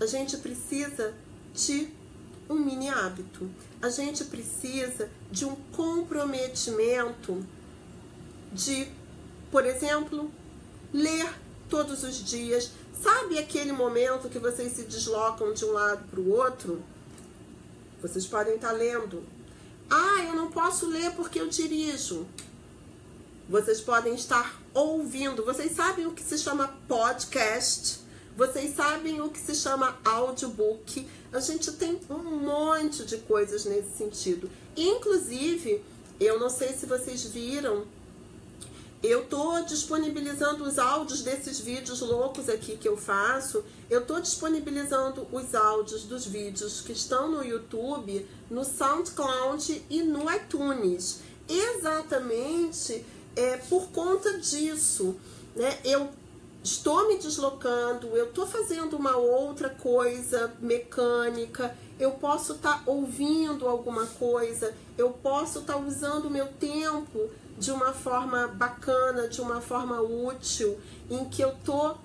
A 0.00 0.06
gente 0.06 0.36
precisa 0.38 1.14
de 1.54 1.88
um 2.48 2.54
mini 2.54 2.88
hábito. 2.88 3.48
A 3.80 3.88
gente 3.88 4.24
precisa 4.24 5.10
de 5.30 5.44
um 5.44 5.54
comprometimento 5.72 7.44
de, 8.52 8.88
por 9.50 9.64
exemplo, 9.66 10.30
ler 10.92 11.32
todos 11.68 12.02
os 12.04 12.16
dias. 12.24 12.70
Sabe 13.02 13.38
aquele 13.38 13.72
momento 13.72 14.28
que 14.28 14.38
vocês 14.38 14.72
se 14.72 14.82
deslocam 14.82 15.52
de 15.52 15.64
um 15.64 15.72
lado 15.72 16.06
para 16.08 16.20
o 16.20 16.30
outro? 16.30 16.82
Vocês 18.02 18.26
podem 18.26 18.56
estar 18.56 18.72
lendo. 18.72 19.22
Ah, 19.88 20.24
eu 20.24 20.34
não 20.34 20.50
posso 20.50 20.86
ler 20.86 21.12
porque 21.12 21.40
eu 21.40 21.48
dirijo. 21.48 22.26
Vocês 23.48 23.80
podem 23.80 24.14
estar 24.14 24.60
ouvindo. 24.74 25.44
Vocês 25.44 25.72
sabem 25.72 26.06
o 26.06 26.12
que 26.12 26.22
se 26.22 26.36
chama 26.36 26.76
podcast? 26.88 28.00
Vocês 28.36 28.74
sabem 28.74 29.20
o 29.20 29.28
que 29.28 29.38
se 29.38 29.54
chama 29.54 29.96
audiobook? 30.04 31.06
A 31.32 31.38
gente 31.38 31.70
tem 31.72 32.00
um 32.10 32.38
monte 32.38 33.04
de 33.04 33.18
coisas 33.18 33.66
nesse 33.66 33.96
sentido. 33.96 34.50
Inclusive, 34.76 35.80
eu 36.18 36.40
não 36.40 36.50
sei 36.50 36.72
se 36.72 36.86
vocês 36.86 37.24
viram 37.26 37.84
eu 39.02 39.24
tô 39.26 39.60
disponibilizando 39.62 40.62
os 40.62 40.78
áudios 40.78 41.22
desses 41.22 41.58
vídeos 41.58 42.00
loucos 42.00 42.48
aqui 42.48 42.76
que 42.76 42.88
eu 42.88 42.96
faço. 42.96 43.64
Eu 43.90 44.06
tô 44.06 44.20
disponibilizando 44.20 45.26
os 45.32 45.54
áudios 45.56 46.04
dos 46.04 46.24
vídeos 46.24 46.80
que 46.80 46.92
estão 46.92 47.28
no 47.28 47.44
YouTube, 47.44 48.24
no 48.48 48.64
SoundCloud 48.64 49.86
e 49.90 50.02
no 50.02 50.32
iTunes. 50.32 51.20
Exatamente 51.48 53.04
é, 53.34 53.56
por 53.56 53.88
conta 53.88 54.38
disso, 54.38 55.16
né? 55.56 55.78
Eu 55.84 56.08
estou 56.62 57.08
me 57.08 57.18
deslocando, 57.18 58.06
eu 58.16 58.26
estou 58.26 58.46
fazendo 58.46 58.96
uma 58.96 59.16
outra 59.16 59.68
coisa 59.68 60.52
mecânica, 60.60 61.76
eu 61.98 62.12
posso 62.12 62.52
estar 62.52 62.74
tá 62.74 62.82
ouvindo 62.86 63.66
alguma 63.66 64.06
coisa, 64.06 64.72
eu 64.96 65.10
posso 65.10 65.58
estar 65.58 65.74
tá 65.74 65.78
usando 65.80 66.26
o 66.26 66.30
meu 66.30 66.46
tempo 66.46 67.28
de 67.62 67.70
uma 67.70 67.92
forma 67.92 68.48
bacana, 68.48 69.28
de 69.28 69.40
uma 69.40 69.60
forma 69.60 70.00
útil, 70.00 70.80
em 71.08 71.24
que 71.26 71.40
eu 71.40 71.50
estou 71.50 71.96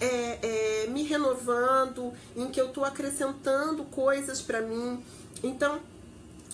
é, 0.00 0.38
é, 0.84 0.86
me 0.86 1.02
renovando, 1.02 2.10
em 2.34 2.48
que 2.48 2.58
eu 2.58 2.68
estou 2.68 2.82
acrescentando 2.82 3.84
coisas 3.84 4.40
para 4.40 4.62
mim. 4.62 5.04
Então, 5.42 5.78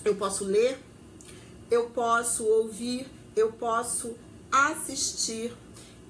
eu 0.03 0.15
posso 0.15 0.43
ler, 0.43 0.77
eu 1.71 1.91
posso 1.91 2.43
ouvir, 2.43 3.07
eu 3.37 3.53
posso 3.53 4.17
assistir, 4.51 5.55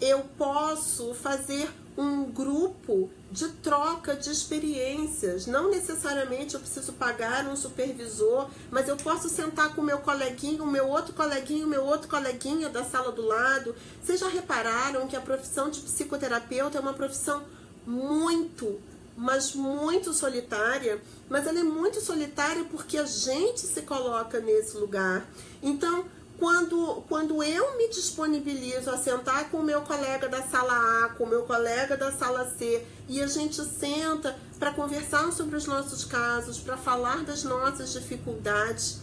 eu 0.01 0.21
posso 0.35 1.13
fazer 1.13 1.69
um 1.99 2.23
grupo 2.23 3.09
de 3.29 3.49
troca 3.49 4.15
de 4.15 4.31
experiências. 4.31 5.45
Não 5.45 5.69
necessariamente 5.69 6.55
eu 6.55 6.62
preciso 6.62 6.93
pagar 6.93 7.45
um 7.45 7.57
supervisor, 7.57 8.49
mas 8.71 8.88
eu 8.88 8.95
posso 8.95 9.27
sentar 9.27 9.75
com 9.75 9.81
o 9.81 9.83
meu 9.83 9.97
coleguinho, 9.97 10.63
o 10.63 10.71
meu 10.71 10.88
outro 10.88 11.13
coleguinho, 11.13 11.65
o 11.65 11.69
meu 11.69 11.83
outro 11.83 12.07
coleguinha 12.07 12.69
da 12.69 12.85
sala 12.85 13.12
do 13.12 13.21
lado. 13.21 13.75
Vocês 14.01 14.21
já 14.21 14.29
repararam 14.29 15.07
que 15.07 15.15
a 15.17 15.19
profissão 15.19 15.69
de 15.69 15.81
psicoterapeuta 15.81 16.77
é 16.77 16.81
uma 16.81 16.93
profissão 16.93 17.43
muito, 17.85 18.79
mas 19.17 19.53
muito 19.53 20.13
solitária, 20.13 21.01
mas 21.29 21.45
ela 21.47 21.59
é 21.59 21.63
muito 21.63 21.99
solitária 21.99 22.63
porque 22.71 22.97
a 22.97 23.03
gente 23.03 23.59
se 23.59 23.81
coloca 23.81 24.39
nesse 24.39 24.77
lugar. 24.77 25.29
Então, 25.62 26.05
quando, 26.39 27.04
quando 27.10 27.43
eu 27.43 27.78
me 27.78 27.89
disponibilizo 27.89 28.89
a 28.89 28.97
sentar 28.97 29.49
com 29.52 29.58
o 29.58 29.63
meu 29.63 29.82
colega 29.82 30.30
da 30.30 30.41
sala 30.41 31.06
A, 31.06 31.10
com 31.10 31.25
o 31.25 31.28
meu 31.28 31.43
colega 31.43 31.97
da 31.97 32.13
sala 32.13 32.49
C, 32.58 32.82
e 33.10 33.21
a 33.21 33.28
gente 33.28 33.62
senta 33.65 34.39
para 34.58 34.71
conversar 34.71 35.32
sobre 35.34 35.58
os 35.58 35.65
nossos 35.65 36.06
casos, 36.06 36.58
para 36.58 36.78
falar 36.78 37.25
das 37.25 37.43
nossas 37.43 37.91
dificuldades, 37.91 38.99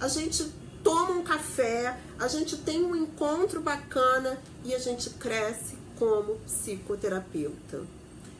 a 0.00 0.08
gente 0.08 0.44
toma 0.82 1.12
um 1.12 1.22
café, 1.22 1.96
a 2.18 2.26
gente 2.26 2.56
tem 2.56 2.82
um 2.84 2.96
encontro 2.96 3.60
bacana 3.60 4.38
e 4.64 4.74
a 4.74 4.78
gente 4.78 5.10
cresce 5.10 5.78
como 5.96 6.40
psicoterapeuta. 6.40 7.82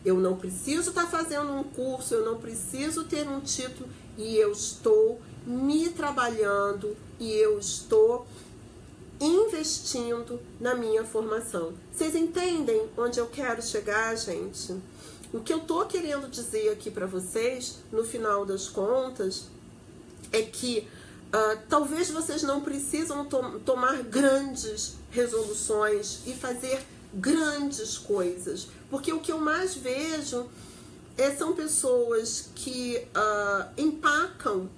Eu 0.04 0.16
não 0.16 0.36
preciso 0.36 0.90
estar 0.90 1.04
tá 1.04 1.08
fazendo 1.08 1.52
um 1.52 1.62
curso, 1.62 2.14
eu 2.14 2.24
não 2.24 2.40
preciso 2.40 3.04
ter 3.04 3.28
um 3.28 3.40
título 3.40 3.88
e 4.18 4.36
eu 4.36 4.50
estou 4.50 5.20
me 5.46 5.90
trabalhando 5.90 6.96
e 7.20 7.32
eu 7.32 7.58
estou 7.58 8.26
investindo 9.20 10.40
na 10.58 10.74
minha 10.74 11.04
formação. 11.04 11.74
Vocês 11.92 12.16
entendem 12.16 12.88
onde 12.96 13.20
eu 13.20 13.26
quero 13.26 13.62
chegar, 13.62 14.16
gente? 14.16 14.74
O 15.32 15.40
que 15.40 15.52
eu 15.52 15.60
tô 15.60 15.84
querendo 15.84 16.28
dizer 16.28 16.70
aqui 16.70 16.90
para 16.90 17.06
vocês, 17.06 17.80
no 17.92 18.02
final 18.02 18.46
das 18.46 18.68
contas, 18.68 19.44
é 20.32 20.42
que 20.42 20.88
uh, 21.28 21.60
talvez 21.68 22.10
vocês 22.10 22.42
não 22.42 22.62
precisam 22.62 23.26
to 23.26 23.60
tomar 23.60 24.02
grandes 24.02 24.94
resoluções 25.10 26.20
e 26.26 26.32
fazer 26.32 26.82
grandes 27.12 27.98
coisas, 27.98 28.68
porque 28.88 29.12
o 29.12 29.20
que 29.20 29.30
eu 29.30 29.38
mais 29.38 29.74
vejo 29.74 30.48
é, 31.18 31.30
são 31.34 31.54
pessoas 31.54 32.48
que 32.54 33.06
uh, 33.14 33.68
empacam 33.76 34.68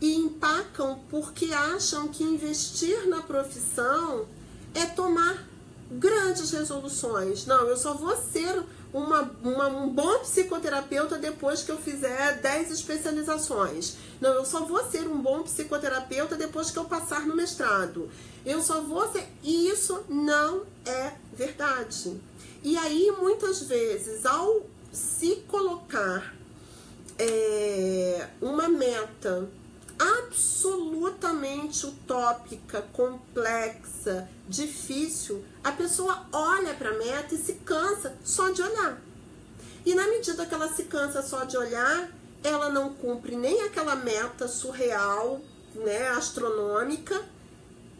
e 0.00 0.14
empacam 0.16 1.00
porque 1.10 1.52
acham 1.52 2.08
que 2.08 2.24
investir 2.24 3.06
na 3.08 3.20
profissão 3.20 4.26
é 4.74 4.86
tomar 4.86 5.46
grandes 5.90 6.50
resoluções. 6.50 7.46
Não, 7.46 7.66
eu 7.66 7.76
só 7.76 7.94
vou 7.94 8.16
ser 8.16 8.62
uma, 8.92 9.30
uma, 9.42 9.68
um 9.68 9.88
bom 9.88 10.20
psicoterapeuta 10.20 11.18
depois 11.18 11.62
que 11.62 11.70
eu 11.70 11.78
fizer 11.78 12.40
10 12.40 12.70
especializações. 12.70 13.96
Não, 14.20 14.30
eu 14.30 14.44
só 14.44 14.64
vou 14.64 14.82
ser 14.90 15.06
um 15.08 15.20
bom 15.20 15.42
psicoterapeuta 15.42 16.36
depois 16.36 16.70
que 16.70 16.78
eu 16.78 16.84
passar 16.84 17.26
no 17.26 17.36
mestrado. 17.36 18.08
Eu 18.44 18.62
só 18.62 18.80
vou 18.80 19.10
ser. 19.12 19.26
E 19.42 19.68
isso 19.68 20.02
não 20.08 20.62
é 20.86 21.12
verdade. 21.32 22.20
E 22.62 22.76
aí, 22.76 23.12
muitas 23.18 23.62
vezes, 23.62 24.26
ao 24.26 24.66
se 24.92 25.36
colocar 25.48 26.34
é, 27.18 28.28
uma 28.40 28.68
meta 28.68 29.48
absolutamente 30.00 31.86
utópica, 31.86 32.80
complexa, 32.92 34.26
difícil, 34.48 35.44
a 35.62 35.70
pessoa 35.70 36.26
olha 36.32 36.72
para 36.72 36.88
a 36.88 36.98
meta 36.98 37.34
e 37.34 37.38
se 37.38 37.52
cansa 37.54 38.16
só 38.24 38.48
de 38.48 38.62
olhar. 38.62 38.98
E 39.84 39.94
na 39.94 40.08
medida 40.08 40.46
que 40.46 40.54
ela 40.54 40.72
se 40.72 40.84
cansa 40.84 41.22
só 41.22 41.44
de 41.44 41.56
olhar, 41.56 42.10
ela 42.42 42.70
não 42.70 42.94
cumpre 42.94 43.36
nem 43.36 43.62
aquela 43.62 43.94
meta 43.94 44.48
surreal, 44.48 45.40
né, 45.74 46.08
astronômica, 46.08 47.22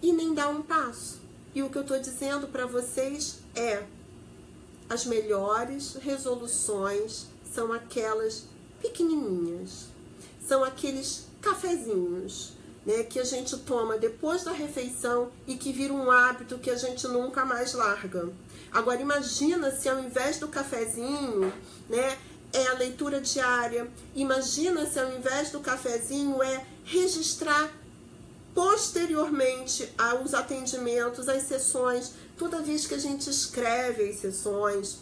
e 0.02 0.10
nem 0.10 0.32
dá 0.32 0.48
um 0.48 0.62
passo. 0.62 1.20
E 1.54 1.62
o 1.62 1.68
que 1.68 1.76
eu 1.76 1.82
estou 1.82 1.98
dizendo 1.98 2.48
para 2.48 2.64
vocês 2.64 3.40
é: 3.54 3.84
as 4.88 5.04
melhores 5.04 5.94
resoluções 6.00 7.26
são 7.52 7.72
aquelas 7.72 8.44
pequenininhas, 8.80 9.88
são 10.42 10.64
aqueles 10.64 11.29
cafezinhos, 11.40 12.52
né, 12.84 13.02
que 13.04 13.18
a 13.18 13.24
gente 13.24 13.56
toma 13.58 13.98
depois 13.98 14.44
da 14.44 14.52
refeição 14.52 15.30
e 15.46 15.56
que 15.56 15.72
vira 15.72 15.92
um 15.92 16.10
hábito 16.10 16.58
que 16.58 16.70
a 16.70 16.76
gente 16.76 17.06
nunca 17.08 17.44
mais 17.44 17.74
larga. 17.74 18.28
Agora 18.72 19.00
imagina 19.00 19.70
se 19.70 19.88
ao 19.88 19.98
invés 19.98 20.38
do 20.38 20.48
cafezinho, 20.48 21.52
né, 21.88 22.18
é 22.52 22.66
a 22.68 22.74
leitura 22.74 23.20
diária. 23.20 23.90
Imagina 24.14 24.86
se 24.86 24.98
ao 24.98 25.12
invés 25.12 25.50
do 25.50 25.60
cafezinho 25.60 26.42
é 26.42 26.64
registrar 26.84 27.70
posteriormente 28.54 29.88
aos 29.96 30.34
atendimentos, 30.34 31.28
às 31.28 31.44
sessões, 31.44 32.12
toda 32.36 32.60
vez 32.60 32.86
que 32.86 32.94
a 32.94 32.98
gente 32.98 33.30
escreve 33.30 34.08
as 34.08 34.16
sessões, 34.16 34.98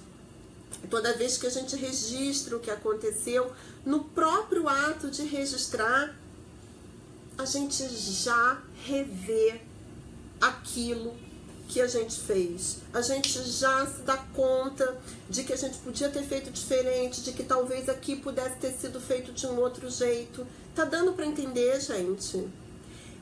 toda 0.91 1.17
vez 1.17 1.39
que 1.39 1.47
a 1.47 1.51
gente 1.51 1.75
registra 1.75 2.57
o 2.57 2.61
que 2.61 2.71
aconteceu, 2.71 3.51
no 3.85 4.05
próprio 4.05 4.69
ato 4.69 5.11
de 5.11 5.23
registrar, 5.23 6.15
a 7.39 7.45
gente 7.45 7.89
já 7.89 8.61
revê 8.85 9.61
aquilo 10.41 11.15
que 11.69 11.81
a 11.81 11.87
gente 11.87 12.19
fez. 12.19 12.79
A 12.93 13.01
gente 13.01 13.41
já 13.45 13.87
se 13.87 14.03
dá 14.03 14.17
conta 14.35 14.99
de 15.31 15.45
que 15.45 15.53
a 15.53 15.57
gente 15.57 15.79
podia 15.79 16.09
ter 16.09 16.25
feito 16.25 16.51
diferente, 16.51 17.23
de 17.23 17.33
que 17.33 17.45
talvez 17.45 17.89
aqui 17.89 18.17
pudesse 18.17 18.57
ter 18.57 18.73
sido 18.73 19.01
feito 19.01 19.33
de 19.33 19.47
um 19.47 19.61
outro 19.61 19.89
jeito. 19.89 20.45
Tá 20.75 20.85
dando 20.85 21.13
para 21.13 21.27
entender, 21.27 21.81
gente? 21.81 22.49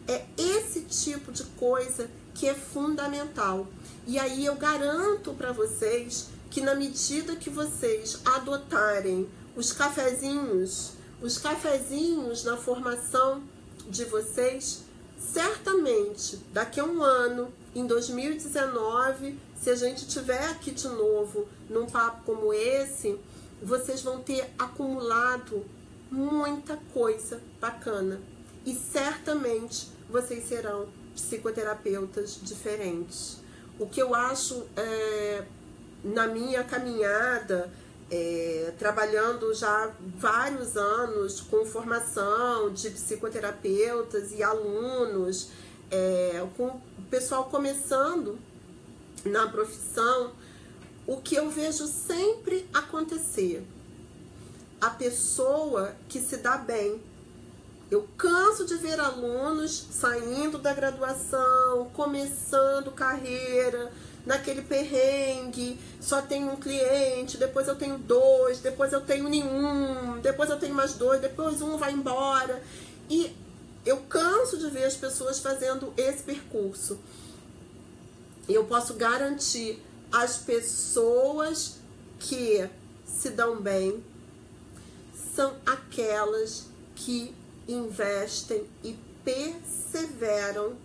É 0.08 0.24
esse 0.38 0.82
tipo 0.82 1.30
de 1.30 1.44
coisa 1.44 2.08
que 2.34 2.48
é 2.48 2.54
fundamental. 2.54 3.66
E 4.06 4.18
aí 4.18 4.46
eu 4.46 4.54
garanto 4.54 5.34
para 5.34 5.52
vocês 5.52 6.28
que 6.48 6.62
na 6.62 6.74
medida 6.74 7.36
que 7.36 7.50
vocês 7.50 8.20
adotarem 8.24 9.28
os 9.54 9.72
cafezinhos, 9.72 10.92
os 11.20 11.36
cafezinhos 11.36 12.44
na 12.44 12.56
formação 12.56 13.42
de 13.88 14.04
vocês, 14.04 14.82
certamente 15.18 16.36
daqui 16.52 16.80
a 16.80 16.84
um 16.84 17.02
ano, 17.02 17.52
em 17.74 17.86
2019, 17.86 19.38
se 19.60 19.70
a 19.70 19.74
gente 19.74 20.06
tiver 20.06 20.44
aqui 20.50 20.70
de 20.70 20.88
novo 20.88 21.48
num 21.68 21.86
papo 21.86 22.22
como 22.24 22.52
esse, 22.52 23.18
vocês 23.62 24.02
vão 24.02 24.22
ter 24.22 24.50
acumulado 24.58 25.64
muita 26.10 26.78
coisa 26.92 27.40
bacana 27.60 28.20
e 28.64 28.74
certamente 28.74 29.88
vocês 30.08 30.46
serão 30.46 30.88
psicoterapeutas 31.14 32.38
diferentes. 32.42 33.38
O 33.78 33.86
que 33.86 34.00
eu 34.00 34.14
acho 34.14 34.66
é, 34.76 35.44
na 36.04 36.26
minha 36.26 36.62
caminhada 36.64 37.70
é, 38.10 38.72
trabalhando 38.78 39.52
já 39.54 39.92
vários 40.16 40.76
anos 40.76 41.40
com 41.40 41.64
formação 41.64 42.72
de 42.72 42.90
psicoterapeutas 42.90 44.32
e 44.32 44.42
alunos, 44.42 45.50
é, 45.90 46.46
com 46.56 46.66
o 46.66 46.82
pessoal 47.10 47.44
começando 47.44 48.38
na 49.24 49.48
profissão, 49.48 50.32
o 51.06 51.16
que 51.18 51.34
eu 51.34 51.50
vejo 51.50 51.86
sempre 51.86 52.68
acontecer, 52.72 53.64
a 54.80 54.90
pessoa 54.90 55.94
que 56.08 56.20
se 56.20 56.36
dá 56.36 56.56
bem. 56.56 57.00
Eu 57.88 58.08
canso 58.16 58.66
de 58.66 58.74
ver 58.74 58.98
alunos 58.98 59.86
saindo 59.92 60.58
da 60.58 60.74
graduação, 60.74 61.88
começando 61.92 62.90
carreira, 62.90 63.92
naquele 64.26 64.60
perrengue, 64.60 65.78
só 66.00 66.20
tenho 66.20 66.50
um 66.50 66.56
cliente, 66.56 67.38
depois 67.38 67.68
eu 67.68 67.76
tenho 67.76 67.96
dois, 67.96 68.58
depois 68.58 68.92
eu 68.92 69.00
tenho 69.00 69.28
nenhum, 69.28 70.20
depois 70.20 70.50
eu 70.50 70.58
tenho 70.58 70.74
mais 70.74 70.94
dois, 70.94 71.20
depois 71.20 71.62
um 71.62 71.78
vai 71.78 71.92
embora. 71.92 72.60
E 73.08 73.34
eu 73.86 73.98
canso 74.08 74.58
de 74.58 74.68
ver 74.68 74.84
as 74.84 74.96
pessoas 74.96 75.38
fazendo 75.38 75.94
esse 75.96 76.24
percurso. 76.24 76.98
E 78.48 78.52
eu 78.52 78.64
posso 78.64 78.94
garantir 78.94 79.80
as 80.12 80.38
pessoas 80.38 81.76
que 82.18 82.68
se 83.06 83.30
dão 83.30 83.60
bem 83.60 84.02
são 85.34 85.54
aquelas 85.64 86.66
que 86.96 87.34
investem 87.68 88.64
e 88.82 88.96
perseveram 89.24 90.76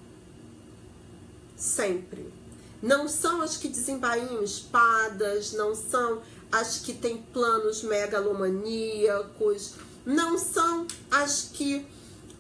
sempre. 1.56 2.41
Não 2.82 3.08
são 3.08 3.42
as 3.42 3.58
que 3.58 3.68
desembainham 3.68 4.44
espadas, 4.44 5.54
não 5.54 5.76
são 5.76 6.22
as 6.52 6.80
que 6.80 6.94
têm 6.94 7.22
planos 7.22 7.84
megalomaníacos, 7.84 9.76
não 10.06 10.38
são 10.38 10.88
as 11.12 11.44
que 11.54 11.86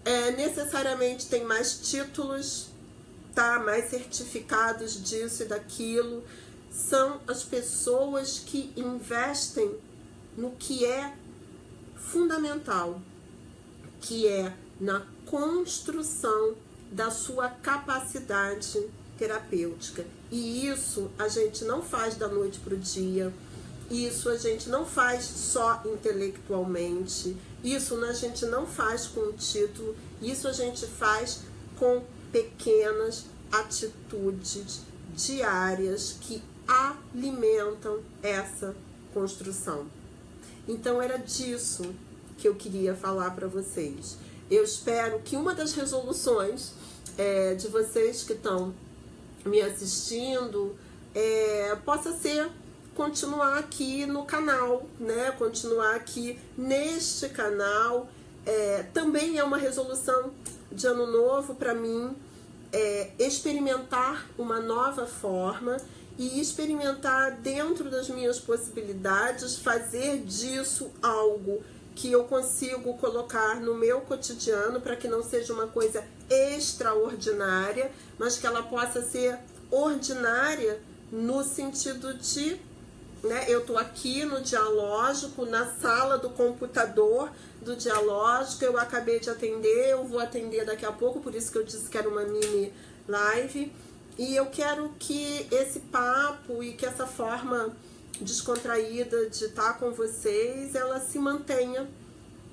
é, 0.03 0.31
necessariamente 0.31 1.27
têm 1.27 1.45
mais 1.45 1.73
títulos, 1.79 2.69
tá? 3.35 3.59
mais 3.59 3.89
certificados 3.89 5.01
disso 5.01 5.43
e 5.43 5.45
daquilo. 5.45 6.23
São 6.71 7.21
as 7.27 7.43
pessoas 7.43 8.39
que 8.39 8.73
investem 8.75 9.77
no 10.35 10.51
que 10.51 10.85
é 10.85 11.13
fundamental, 11.95 12.99
que 13.99 14.27
é 14.27 14.55
na 14.79 15.05
construção 15.25 16.55
da 16.91 17.11
sua 17.11 17.49
capacidade 17.49 18.89
terapêutica. 19.21 20.03
E 20.31 20.67
isso 20.67 21.11
a 21.19 21.27
gente 21.27 21.63
não 21.63 21.83
faz 21.83 22.15
da 22.15 22.27
noite 22.27 22.59
para 22.59 22.73
o 22.73 22.77
dia. 22.77 23.31
Isso 23.87 24.29
a 24.29 24.37
gente 24.37 24.67
não 24.67 24.83
faz 24.83 25.23
só 25.25 25.79
intelectualmente. 25.85 27.37
Isso 27.63 28.03
a 28.03 28.13
gente 28.13 28.47
não 28.47 28.65
faz 28.65 29.05
com 29.05 29.19
o 29.19 29.33
título. 29.33 29.95
Isso 30.19 30.47
a 30.47 30.51
gente 30.51 30.87
faz 30.87 31.41
com 31.77 32.01
pequenas 32.31 33.25
atitudes 33.51 34.81
diárias 35.13 36.15
que 36.19 36.41
alimentam 36.67 37.99
essa 38.23 38.75
construção. 39.13 39.85
Então 40.67 40.99
era 40.99 41.17
disso 41.17 41.93
que 42.39 42.47
eu 42.47 42.55
queria 42.55 42.95
falar 42.95 43.35
para 43.35 43.47
vocês. 43.47 44.17
Eu 44.49 44.63
espero 44.63 45.19
que 45.19 45.37
uma 45.37 45.53
das 45.53 45.73
resoluções 45.73 46.71
é, 47.19 47.53
de 47.53 47.67
vocês 47.67 48.23
que 48.23 48.33
estão 48.33 48.73
me 49.45 49.61
assistindo 49.61 50.75
é, 51.13 51.75
possa 51.83 52.13
ser 52.13 52.49
continuar 52.95 53.57
aqui 53.57 54.05
no 54.05 54.25
canal, 54.25 54.85
né? 54.99 55.31
Continuar 55.37 55.95
aqui 55.95 56.39
neste 56.57 57.29
canal. 57.29 58.09
É, 58.45 58.83
também 58.93 59.37
é 59.37 59.43
uma 59.43 59.57
resolução 59.57 60.31
de 60.71 60.87
ano 60.87 61.05
novo 61.05 61.55
para 61.55 61.73
mim 61.73 62.15
é, 62.71 63.11
experimentar 63.19 64.27
uma 64.37 64.59
nova 64.59 65.05
forma 65.05 65.77
e 66.17 66.39
experimentar 66.39 67.37
dentro 67.37 67.89
das 67.89 68.09
minhas 68.09 68.39
possibilidades 68.39 69.57
fazer 69.57 70.19
disso 70.19 70.91
algo 71.01 71.63
que 71.95 72.11
eu 72.11 72.23
consigo 72.23 72.93
colocar 72.97 73.59
no 73.59 73.75
meu 73.75 74.01
cotidiano 74.01 74.79
para 74.79 74.95
que 74.95 75.07
não 75.07 75.21
seja 75.23 75.53
uma 75.53 75.67
coisa 75.67 76.03
extraordinária, 76.31 77.91
mas 78.17 78.37
que 78.37 78.47
ela 78.47 78.63
possa 78.63 79.01
ser 79.01 79.37
ordinária 79.69 80.79
no 81.11 81.43
sentido 81.43 82.13
de, 82.13 82.57
né, 83.23 83.45
eu 83.47 83.59
estou 83.59 83.77
aqui 83.77 84.23
no 84.23 84.41
dialógico, 84.41 85.45
na 85.45 85.65
sala 85.75 86.17
do 86.17 86.29
computador 86.29 87.29
do 87.61 87.75
dialógico, 87.75 88.63
eu 88.63 88.77
acabei 88.77 89.19
de 89.19 89.29
atender, 89.29 89.89
eu 89.89 90.05
vou 90.05 90.19
atender 90.19 90.65
daqui 90.65 90.85
a 90.85 90.91
pouco, 90.91 91.19
por 91.19 91.35
isso 91.35 91.51
que 91.51 91.57
eu 91.57 91.63
disse 91.63 91.89
que 91.89 91.97
era 91.97 92.07
uma 92.07 92.23
mini 92.23 92.73
live, 93.07 93.71
e 94.17 94.35
eu 94.35 94.45
quero 94.47 94.89
que 94.97 95.47
esse 95.51 95.79
papo 95.79 96.63
e 96.63 96.73
que 96.73 96.85
essa 96.85 97.05
forma 97.05 97.75
descontraída 98.19 99.29
de 99.29 99.45
estar 99.45 99.79
com 99.79 99.91
vocês, 99.91 100.75
ela 100.75 100.99
se 100.99 101.17
mantenha 101.17 101.89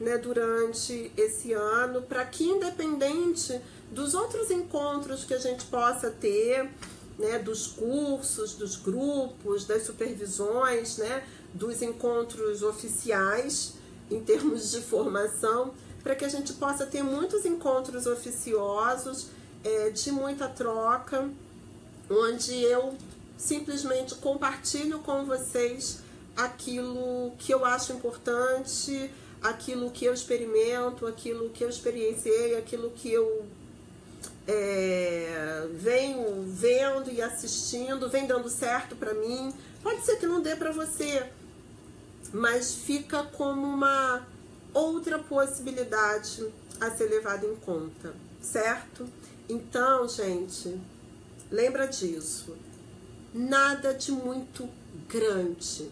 né, 0.01 0.17
durante 0.19 1.11
esse 1.17 1.53
ano, 1.53 2.03
para 2.03 2.25
que 2.25 2.45
independente 2.45 3.61
dos 3.91 4.15
outros 4.15 4.51
encontros 4.51 5.25
que 5.25 5.35
a 5.35 5.39
gente 5.39 5.65
possa 5.67 6.11
ter, 6.11 6.71
né, 7.19 7.39
dos 7.39 7.67
cursos, 7.67 8.55
dos 8.55 8.77
grupos, 8.77 9.65
das 9.65 9.85
supervisões, 9.85 10.99
né, 10.99 11.27
dos 11.53 11.83
encontros 11.83 12.63
oficiais 12.63 13.75
em 14.11 14.21
termos 14.21 14.71
de 14.71 14.81
formação, 14.81 15.75
para 16.03 16.15
que 16.15 16.25
a 16.25 16.29
gente 16.29 16.53
possa 16.55 16.87
ter 16.87 17.03
muitos 17.03 17.45
encontros 17.45 18.07
oficiosos, 18.07 19.29
é, 19.65 19.91
de 19.91 20.13
muita 20.13 20.49
troca, 20.49 21.29
onde 22.09 22.63
eu 22.63 22.97
simplesmente 23.37 24.15
compartilho 24.17 25.01
com 25.01 25.25
vocês 25.25 25.99
aquilo 26.37 27.33
que 27.39 27.53
eu 27.53 27.65
acho 27.65 27.93
importante, 27.93 29.11
aquilo 29.43 29.91
que 29.91 30.05
eu 30.05 30.13
experimento, 30.13 31.07
aquilo 31.07 31.51
que 31.51 31.65
eu 31.65 31.69
experienciei, 31.69 32.57
aquilo 32.57 32.91
que 32.91 33.13
eu 33.13 33.47
é, 34.47 35.69
venho 35.75 36.43
vendo 36.47 37.11
e 37.11 37.21
assistindo, 37.21 38.09
vem 38.09 38.27
dando 38.27 38.49
certo 38.49 38.97
para 38.97 39.15
mim. 39.15 39.53
Pode 39.83 40.05
ser 40.05 40.17
que 40.17 40.27
não 40.27 40.41
dê 40.41 40.57
para 40.57 40.73
você, 40.73 41.31
mas 42.33 42.75
fica 42.75 43.23
como 43.23 43.63
uma 43.63 44.27
outra 44.73 45.19
possibilidade 45.19 46.47
a 46.81 46.91
ser 46.91 47.09
levada 47.09 47.47
em 47.47 47.57
conta, 47.57 48.15
certo? 48.41 49.07
Então, 49.49 50.09
gente, 50.09 50.81
lembra 51.51 51.87
disso. 51.87 52.57
Nada 53.35 53.93
de 53.93 54.11
muito 54.11 54.69
grande, 55.07 55.91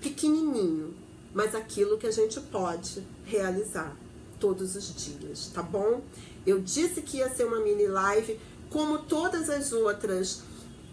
pequenininho, 0.00 0.94
mas 1.34 1.54
aquilo 1.54 1.98
que 1.98 2.06
a 2.06 2.10
gente 2.10 2.40
pode 2.40 3.02
realizar 3.24 3.96
todos 4.38 4.76
os 4.76 4.94
dias, 4.94 5.50
tá 5.52 5.62
bom? 5.62 6.00
Eu 6.46 6.60
disse 6.60 7.02
que 7.02 7.18
ia 7.18 7.28
ser 7.28 7.44
uma 7.44 7.60
mini 7.60 7.86
live, 7.86 8.38
como 8.70 8.98
todas 8.98 9.50
as 9.50 9.72
outras. 9.72 10.42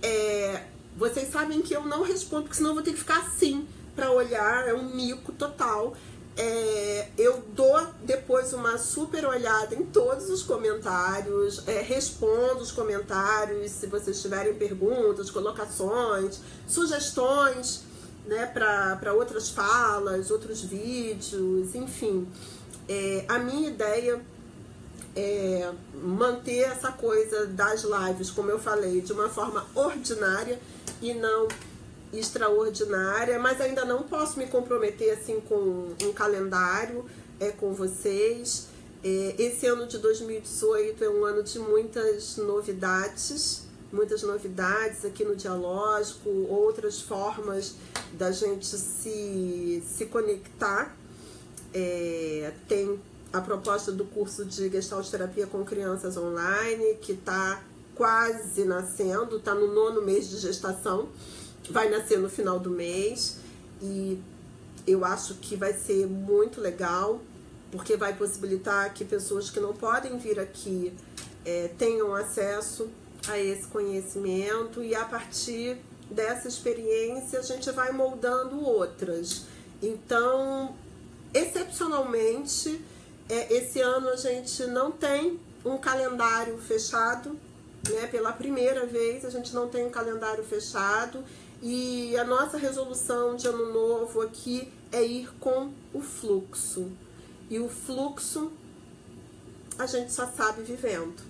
É, 0.02 0.64
vocês 0.98 1.32
sabem 1.32 1.62
que 1.62 1.74
eu 1.74 1.86
não 1.86 2.04
respondo, 2.04 2.44
porque 2.44 2.58
senão 2.58 2.72
eu 2.72 2.76
vou 2.76 2.84
ter 2.84 2.92
que 2.92 3.00
ficar 3.00 3.20
assim 3.20 3.68
para 3.96 4.12
olhar, 4.12 4.68
é 4.68 4.74
um 4.74 4.94
mico 4.96 5.32
total. 5.32 5.96
É, 6.38 7.08
eu 7.18 7.42
dou 7.56 7.88
depois 8.04 8.52
uma 8.52 8.78
super 8.78 9.26
olhada 9.26 9.74
em 9.74 9.86
todos 9.86 10.30
os 10.30 10.44
comentários, 10.44 11.66
é, 11.66 11.82
respondo 11.82 12.60
os 12.60 12.74
comentários 12.74 13.72
se 13.72 13.88
vocês 13.88 14.22
tiverem 14.22 14.54
perguntas, 14.56 15.32
colocações, 15.32 16.42
sugestões 16.68 17.84
né, 18.28 18.46
para 18.46 19.14
outras 19.14 19.50
falas, 19.50 20.32
outros 20.32 20.62
vídeos, 20.62 21.76
enfim. 21.76 22.28
É, 22.88 23.26
a 23.28 23.40
minha 23.40 23.70
ideia 23.70 24.22
é, 25.16 25.72
manter 25.94 26.60
essa 26.60 26.92
coisa 26.92 27.46
das 27.48 27.84
lives, 27.84 28.30
como 28.30 28.50
eu 28.50 28.60
falei, 28.60 29.02
de 29.02 29.14
uma 29.14 29.30
forma 29.30 29.66
ordinária 29.74 30.60
e 31.02 31.14
não 31.14 31.48
extraordinária, 32.12 33.40
mas 33.40 33.60
ainda 33.60 33.84
não 33.86 34.04
posso 34.04 34.38
me 34.40 34.48
comprometer 34.48 35.12
assim 35.12 35.40
com 35.42 35.94
um 36.02 36.14
calendário 36.14 37.06
é, 37.40 37.52
com 37.52 37.74
vocês. 37.74 38.68
É, 39.04 39.36
esse 39.38 39.68
ano 39.68 39.86
de 39.88 39.98
2018 39.98 41.04
é 41.04 41.10
um 41.10 41.24
ano 41.26 41.44
de 41.44 41.60
muitas 41.60 42.38
novidades, 42.38 43.68
muitas 43.92 44.24
novidades 44.24 45.06
aqui 45.06 45.24
no 45.24 45.36
Dialógico, 45.36 46.30
outras 46.50 47.02
formas 47.02 47.76
da 48.14 48.32
gente 48.32 48.66
se, 48.66 49.84
se 49.86 50.06
conectar. 50.06 50.96
É, 51.74 52.54
tem 52.68 53.00
a 53.34 53.42
proposta 53.42 53.92
do 53.92 54.06
curso 54.06 54.46
de 54.46 54.70
Gestalt 54.70 55.10
Terapia 55.10 55.46
com 55.46 55.64
Crianças 55.66 56.16
Online, 56.16 56.96
que 57.02 57.12
está 57.12 57.62
quase 57.94 58.64
nascendo, 58.64 59.38
está 59.38 59.54
no 59.54 59.74
nono 59.74 60.02
mês 60.02 60.30
de 60.30 60.38
gestação, 60.38 61.10
vai 61.70 61.90
nascer 61.90 62.20
no 62.20 62.30
final 62.30 62.60
do 62.60 62.70
mês 62.70 63.38
e 63.82 64.22
eu 64.86 65.04
acho 65.04 65.36
que 65.36 65.56
vai 65.56 65.74
ser 65.74 66.06
muito 66.08 66.62
legal, 66.62 67.20
porque 67.72 67.98
vai 67.98 68.16
possibilitar 68.16 68.94
que 68.94 69.04
pessoas 69.04 69.50
que 69.50 69.60
não 69.60 69.74
podem 69.74 70.18
vir 70.18 70.40
aqui 70.40 70.94
é, 71.44 71.70
tenham 71.78 72.14
acesso 72.14 72.88
a 73.28 73.40
esse 73.40 73.68
conhecimento 73.68 74.84
e 74.84 74.94
a 74.96 75.06
partir 75.06 75.78
dessa 76.10 76.48
experiência 76.48 77.40
a 77.40 77.44
gente 77.44 77.70
vai 77.72 77.92
moldando 77.92 78.64
outras. 78.64 79.46
Então, 79.82 80.76
excepcionalmente, 81.34 82.82
É, 83.28 83.52
esse 83.52 83.82
ano 83.82 84.10
a 84.10 84.16
gente 84.16 84.68
não 84.68 84.92
tem 84.92 85.40
um 85.66 85.80
calendário 85.80 86.60
fechado, 86.60 87.36
né? 87.90 88.06
Pela 88.06 88.32
primeira 88.32 88.86
vez 88.86 89.26
a 89.26 89.32
gente 89.32 89.52
não 89.52 89.68
tem 89.68 89.84
um 89.84 89.90
calendário 89.90 90.44
fechado 90.44 91.24
e 91.60 92.16
a 92.18 92.24
nossa 92.24 92.56
resolução 92.56 93.36
de 93.36 93.48
ano 93.48 93.74
novo 93.74 94.22
aqui 94.22 94.72
é 94.92 95.04
ir 95.04 95.28
com 95.40 95.72
o 95.92 96.02
fluxo. 96.02 96.92
E 97.50 97.58
o 97.58 97.68
fluxo 97.68 98.52
a 99.80 99.88
gente 99.88 100.14
só 100.14 100.28
sabe 100.28 100.62
vivendo, 100.62 101.24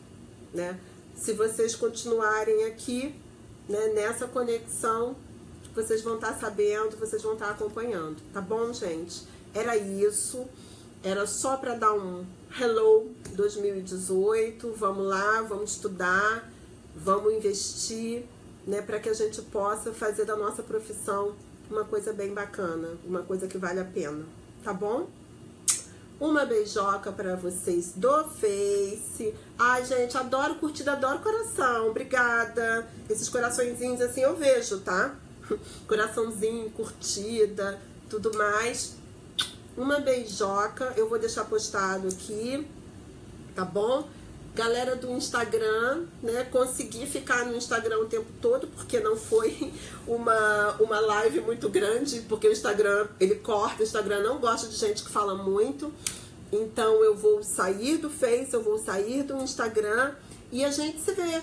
né? 0.53 0.77
Se 1.15 1.33
vocês 1.33 1.75
continuarem 1.75 2.65
aqui, 2.65 3.15
né, 3.67 3.87
nessa 3.89 4.27
conexão, 4.27 5.15
vocês 5.73 6.01
vão 6.01 6.15
estar 6.15 6.33
sabendo, 6.39 6.97
vocês 6.97 7.21
vão 7.21 7.33
estar 7.33 7.49
acompanhando, 7.51 8.17
tá 8.33 8.41
bom, 8.41 8.71
gente? 8.73 9.23
Era 9.53 9.75
isso. 9.75 10.45
Era 11.03 11.25
só 11.27 11.57
para 11.57 11.75
dar 11.75 11.93
um 11.93 12.25
hello 12.59 13.11
2018. 13.33 14.73
Vamos 14.73 15.05
lá, 15.05 15.41
vamos 15.43 15.71
estudar, 15.71 16.51
vamos 16.95 17.33
investir, 17.33 18.25
né, 18.65 18.81
para 18.81 18.99
que 18.99 19.09
a 19.09 19.13
gente 19.13 19.41
possa 19.43 19.93
fazer 19.93 20.25
da 20.25 20.35
nossa 20.35 20.63
profissão 20.63 21.35
uma 21.69 21.83
coisa 21.85 22.13
bem 22.13 22.33
bacana, 22.33 22.97
uma 23.05 23.21
coisa 23.23 23.47
que 23.47 23.57
vale 23.57 23.79
a 23.79 23.85
pena, 23.85 24.25
tá 24.63 24.73
bom? 24.73 25.07
Uma 26.19 26.45
beijoca 26.45 27.11
para 27.11 27.35
vocês 27.35 27.91
do 27.93 28.23
Face. 28.29 29.33
Ai, 29.59 29.83
gente, 29.85 30.17
adoro 30.17 30.55
curtida, 30.55 30.93
adoro 30.93 31.19
coração. 31.19 31.89
Obrigada. 31.89 32.87
Esses 33.09 33.27
coraçõezinhos 33.27 33.99
assim 33.99 34.21
eu 34.21 34.33
vejo, 34.35 34.79
tá? 34.79 35.13
Coraçãozinho, 35.85 36.69
curtida, 36.69 37.77
tudo 38.09 38.31
mais. 38.37 38.95
Uma 39.75 39.99
beijoca. 39.99 40.93
Eu 40.95 41.09
vou 41.09 41.19
deixar 41.19 41.43
postado 41.43 42.07
aqui, 42.07 42.65
tá 43.53 43.65
bom? 43.65 44.07
Galera 44.55 44.95
do 44.95 45.11
Instagram, 45.11 46.05
né? 46.23 46.45
Consegui 46.45 47.05
ficar 47.05 47.45
no 47.45 47.57
Instagram 47.57 47.99
o 47.99 48.05
tempo 48.05 48.31
todo, 48.41 48.67
porque 48.67 49.01
não 49.01 49.17
foi 49.17 49.73
uma, 50.07 50.77
uma 50.79 50.99
live 51.01 51.41
muito 51.41 51.69
grande, 51.69 52.21
porque 52.21 52.47
o 52.47 52.51
Instagram, 52.51 53.07
ele 53.19 53.35
corta, 53.35 53.81
o 53.81 53.83
Instagram 53.83 54.23
não 54.23 54.39
gosta 54.39 54.67
de 54.67 54.75
gente 54.75 55.03
que 55.03 55.09
fala 55.09 55.35
muito. 55.35 55.93
Então 56.53 57.03
eu 57.03 57.15
vou 57.15 57.43
sair 57.43 57.97
do 57.97 58.09
Face, 58.09 58.53
eu 58.53 58.63
vou 58.63 58.77
sair 58.77 59.23
do 59.23 59.35
Instagram 59.37 60.13
e 60.51 60.63
a 60.63 60.71
gente 60.71 61.01
se 61.01 61.11
vê 61.11 61.41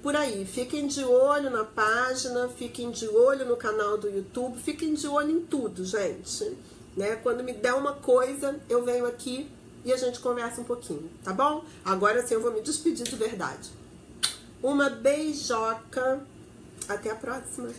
por 0.00 0.14
aí. 0.14 0.44
Fiquem 0.46 0.86
de 0.86 1.04
olho 1.04 1.50
na 1.50 1.64
página, 1.64 2.48
fiquem 2.48 2.92
de 2.92 3.08
olho 3.08 3.44
no 3.44 3.56
canal 3.56 3.98
do 3.98 4.08
YouTube, 4.08 4.56
fiquem 4.58 4.94
de 4.94 5.08
olho 5.08 5.30
em 5.32 5.40
tudo, 5.40 5.84
gente. 5.84 6.56
Né? 6.96 7.16
Quando 7.16 7.42
me 7.42 7.52
der 7.52 7.74
uma 7.74 7.94
coisa, 7.94 8.60
eu 8.68 8.84
venho 8.84 9.06
aqui 9.06 9.50
e 9.84 9.92
a 9.92 9.96
gente 9.96 10.20
conversa 10.20 10.60
um 10.60 10.64
pouquinho, 10.64 11.10
tá 11.24 11.32
bom? 11.32 11.64
Agora 11.84 12.26
sim 12.26 12.34
eu 12.34 12.42
vou 12.42 12.52
me 12.52 12.60
despedir 12.60 13.06
de 13.06 13.16
verdade. 13.16 13.70
Uma 14.62 14.90
beijoca. 14.90 16.20
Até 16.88 17.10
a 17.10 17.14
próxima. 17.14 17.70